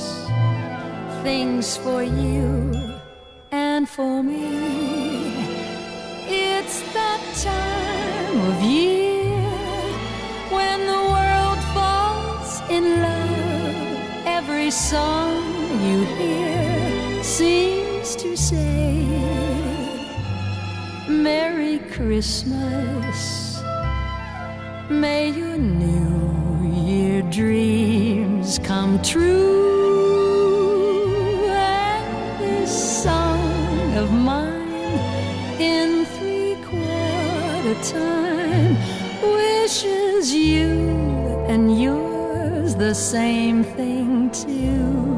[1.22, 2.72] things for you
[3.52, 4.48] and for me.
[6.28, 9.40] It's that time of year
[10.50, 14.26] when the world falls in love.
[14.26, 15.42] Every song
[15.86, 19.06] you hear seems to say,
[21.08, 23.45] Merry Christmas.
[24.88, 29.56] May your new year dreams come true.
[31.48, 34.70] And this song of mine
[35.58, 38.76] in three quarter time
[39.22, 40.68] wishes you
[41.48, 45.15] and yours the same thing too.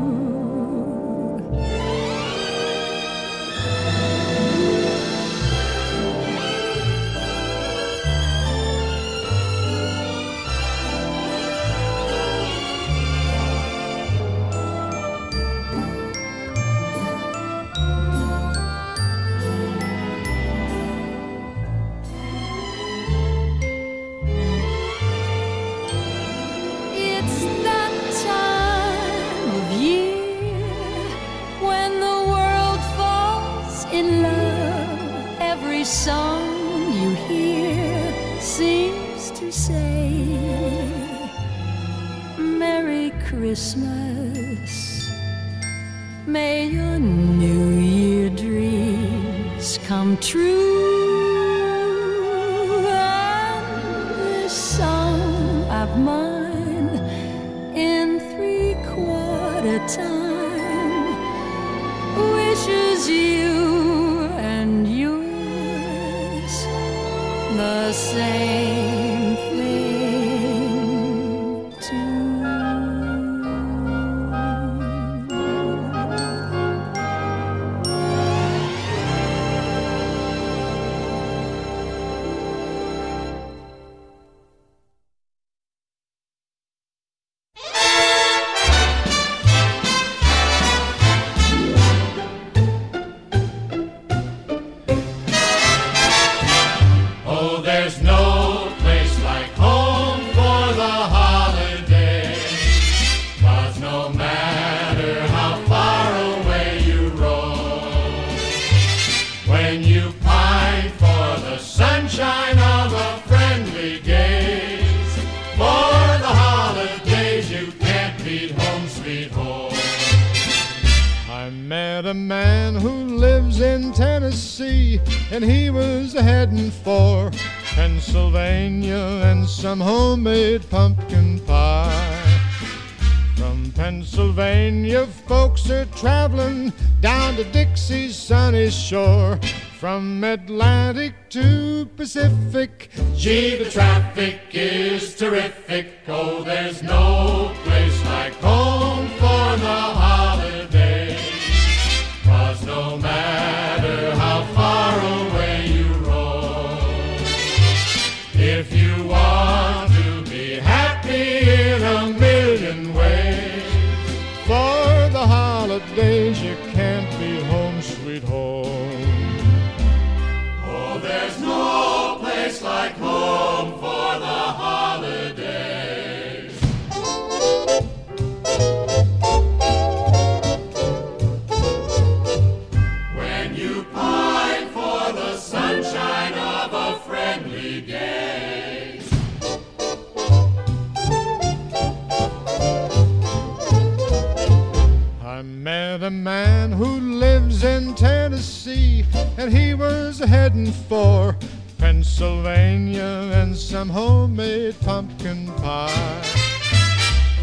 [199.39, 201.36] and he was heading for
[201.78, 206.23] Pennsylvania and some homemade pumpkin pie.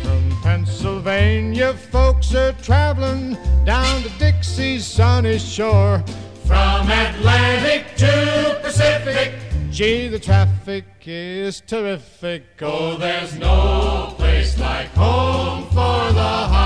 [0.03, 6.03] From Pennsylvania, folks are traveling down to Dixie's sunny shore.
[6.45, 9.33] From Atlantic to Pacific,
[9.71, 12.43] gee, the traffic is terrific.
[12.61, 16.64] Oh, there's no place like home for the high.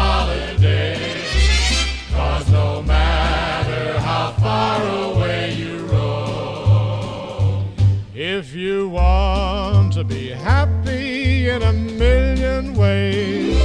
[8.70, 13.58] you want to be happy in a million ways.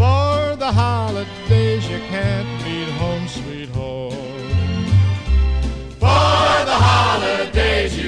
[0.00, 4.12] For the holidays you can't beat home, sweet home.
[6.02, 8.07] For the holidays you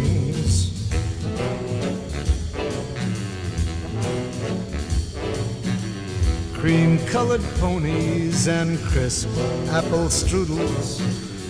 [6.61, 9.27] Cream colored ponies and crisp
[9.71, 11.01] apple strudels,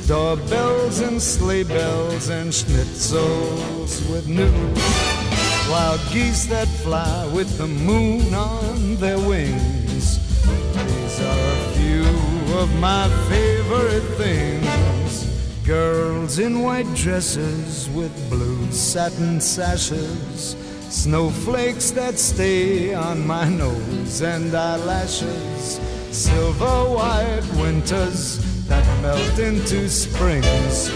[0.07, 8.33] doorbells and sleigh bells and schnitzels with noodles, wild geese that fly with the moon
[8.33, 10.17] on their wings.
[10.45, 15.27] These are a few of my favorite things.
[15.67, 20.55] Girls in white dresses with blue satin sashes.
[20.91, 25.79] Snowflakes that stay on my nose and eyelashes.
[26.11, 30.91] Silver white winters that melt into springs.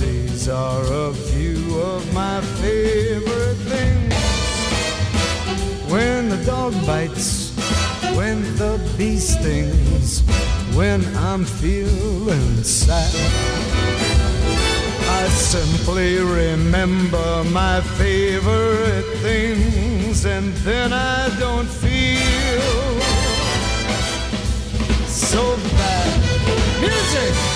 [0.00, 4.14] These are a few of my favorite things.
[5.92, 7.54] When the dog bites,
[8.16, 10.22] when the bee stings,
[10.74, 14.35] when I'm feeling sad.
[15.18, 23.00] I simply remember my favorite things, and then I don't feel
[25.06, 26.20] so bad.
[26.80, 27.55] Music!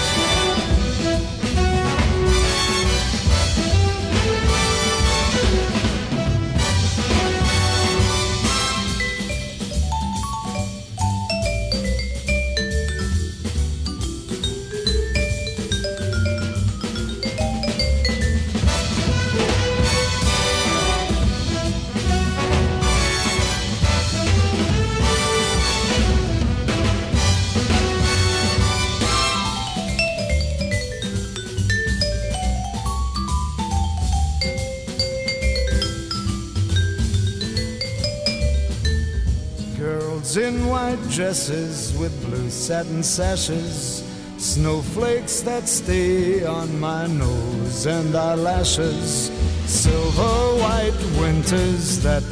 [40.91, 44.03] White dresses with blue satin sashes,
[44.39, 49.31] snowflakes that stay on my nose and eyelashes,
[49.67, 52.25] silver white winters that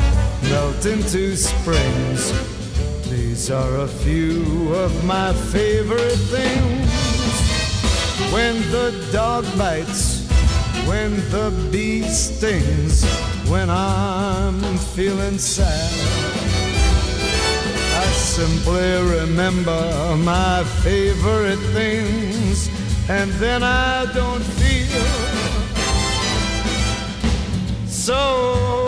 [0.50, 2.32] melt into springs.
[3.08, 6.90] These are a few of my favorite things.
[8.32, 10.26] When the dog bites,
[10.88, 13.04] when the bee stings,
[13.48, 16.37] when I'm feeling sad.
[18.38, 22.70] Simply remember my favorite things,
[23.08, 25.08] and then I don't feel
[27.88, 28.87] so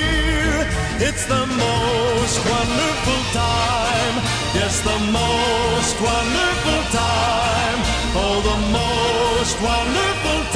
[1.31, 4.15] The most wonderful time.
[4.53, 7.79] Yes, the most wonderful time.
[8.19, 10.50] Oh, the most wonderful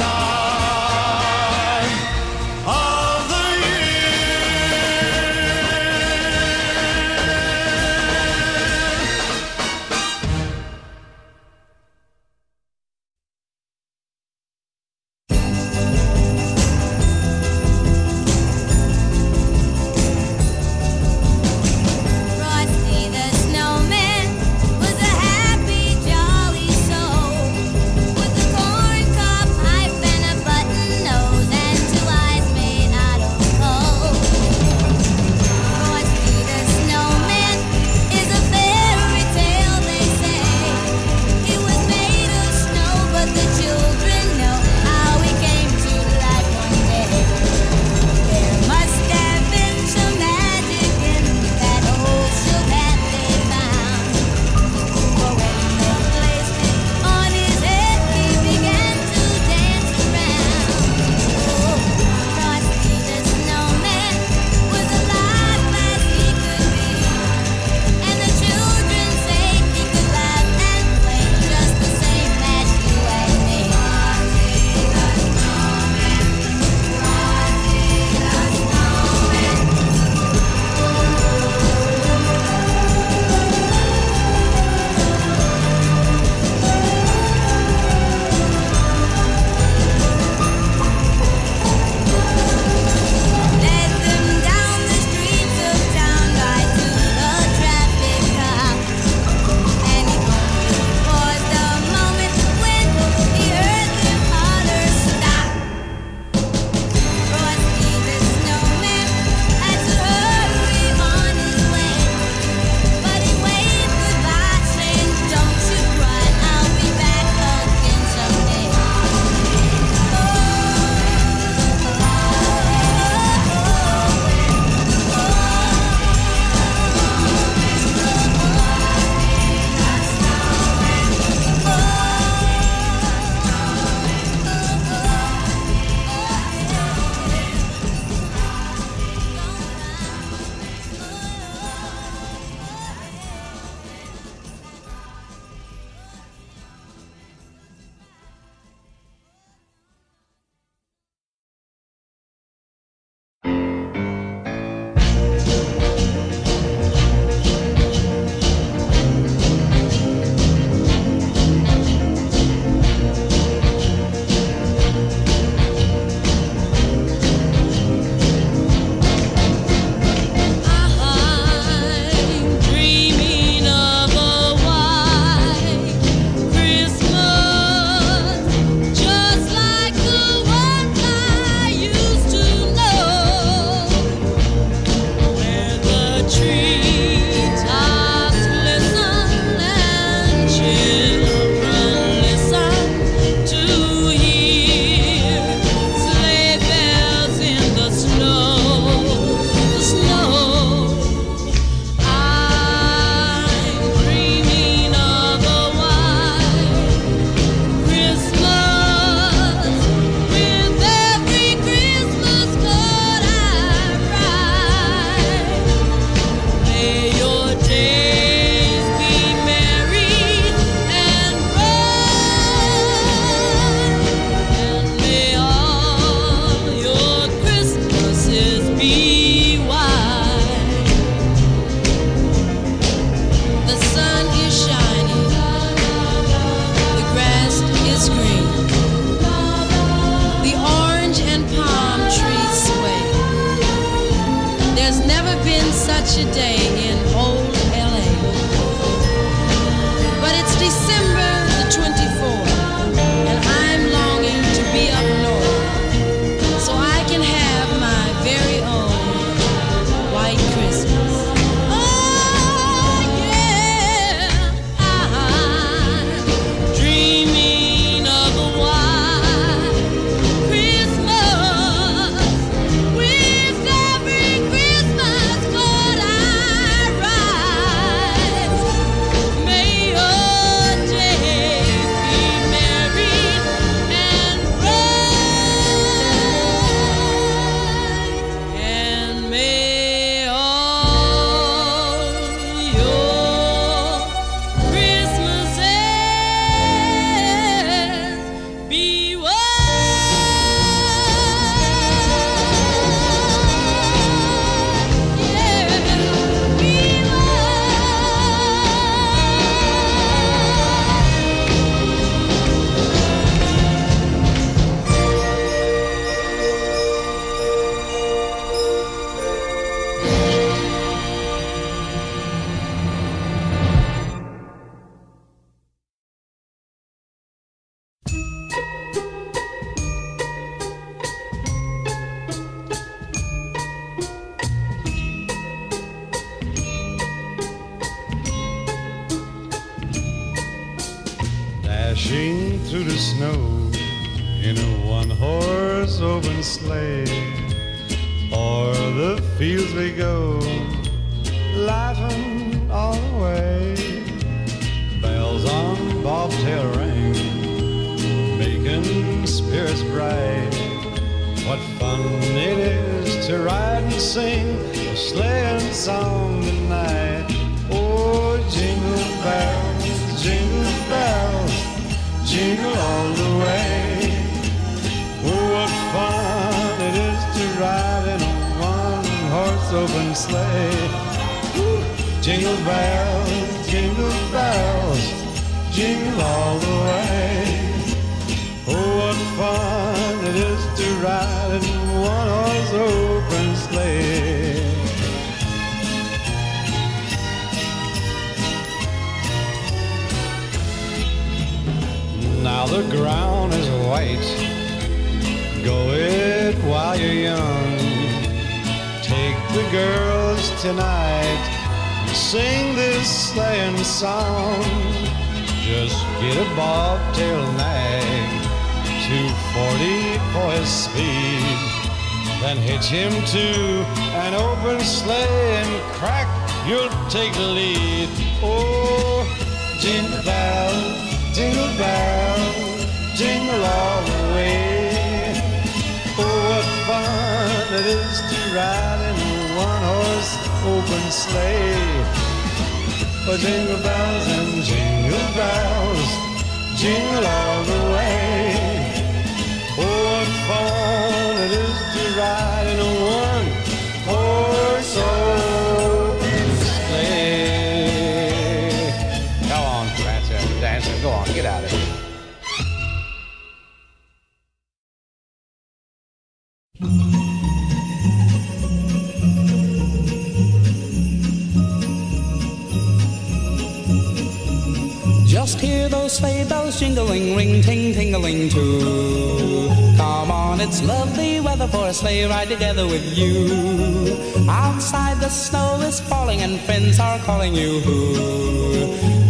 [475.26, 479.68] Just hear those sleigh bells jingling, ring, ting, tingling too.
[479.96, 484.16] Come on, it's lovely weather for a sleigh ride together with you.
[484.48, 487.80] Outside the snow is falling and friends are calling you.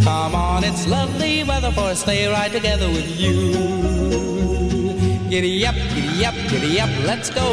[0.03, 3.77] Come on, it's lovely weather for a sleigh ride together with you.
[5.29, 7.43] Giddy up, giddy up, giddy up, let's go.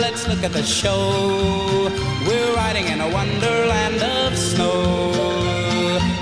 [0.00, 1.90] Let's look at the show.
[2.24, 5.10] We're riding in a wonderland of snow.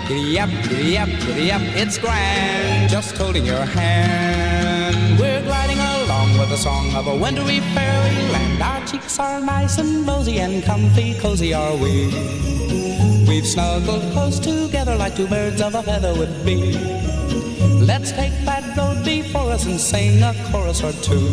[0.08, 2.88] Giddy up, giddy up, giddy up, it's grand.
[2.88, 5.20] Just holding your hand.
[5.20, 8.62] We're gliding along with the song of a wintry fairyland.
[8.62, 12.06] Our cheeks are nice and rosy and comfy, cozy are we.
[13.28, 17.09] We've snuggled close together like two birds of a feather would be.
[17.90, 21.26] Let's take that road before us and sing a chorus or two.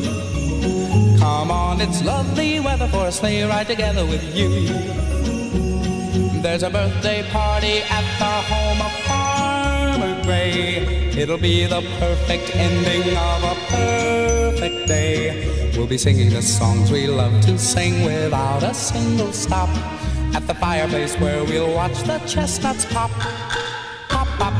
[1.20, 4.66] Come on, it's lovely weather for a sleigh ride together with you.
[6.42, 11.12] There's a birthday party at the home of Farmer Gray.
[11.16, 15.72] It'll be the perfect ending of a perfect day.
[15.78, 19.70] We'll be singing the songs we love to sing without a single stop.
[20.34, 23.12] At the fireplace where we'll watch the chestnuts pop.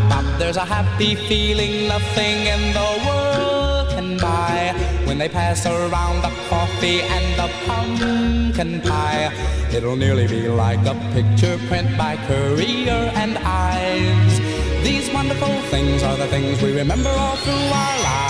[0.10, 0.26] Pop.
[0.40, 4.74] There's a happy feeling nothing in the world can buy.
[5.06, 9.32] When they pass around the coffee and the pumpkin pie,
[9.74, 14.40] it'll nearly be like a picture print by Courier and Ives.
[14.84, 18.27] These wonderful things are the things we remember all through our lives.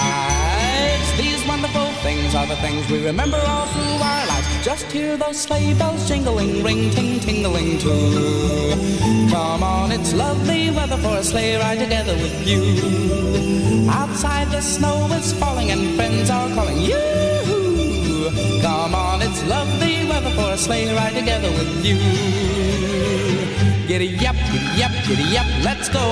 [1.68, 4.66] Wonderful things are the things we remember all through our lives.
[4.66, 8.72] Just hear those sleigh bells jingling, ring, ting, tingling too.
[9.30, 13.90] Come on, it's lovely weather for a sleigh ride together with you.
[13.90, 17.02] Outside the snow is falling and friends are calling you.
[18.62, 21.98] Come on, it's lovely weather for a sleigh ride together with you.
[23.88, 26.06] Giddy up, giddy up, giddy up, let's go.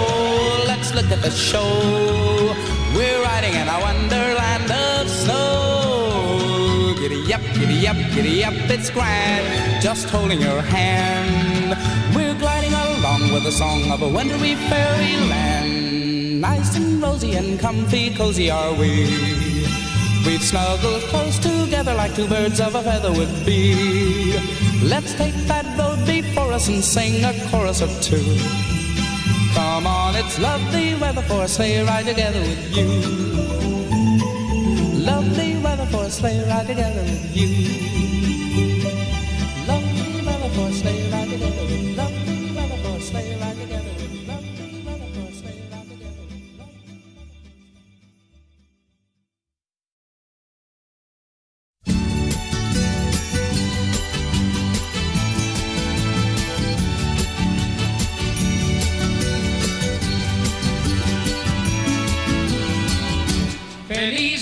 [0.68, 2.85] Let's look at the show.
[2.96, 6.96] We're riding in a wonderland of snow.
[6.98, 9.84] Giddy up, giddy up, giddy up, it's grand.
[9.84, 11.76] Just holding your hand.
[12.16, 16.40] We're gliding along with the song of a wintry fairyland.
[16.40, 19.08] Nice and rosy and comfy, cozy are we.
[20.26, 24.40] We've snuggled close together like two birds of a feather would be.
[24.82, 28.75] Let's take that road before us and sing a chorus or two.
[29.56, 32.86] Come on, it's lovely weather for a sleigh ride together with you.
[35.12, 37.55] Lovely weather for a sleigh ride together with you.
[64.06, 64.35] Journey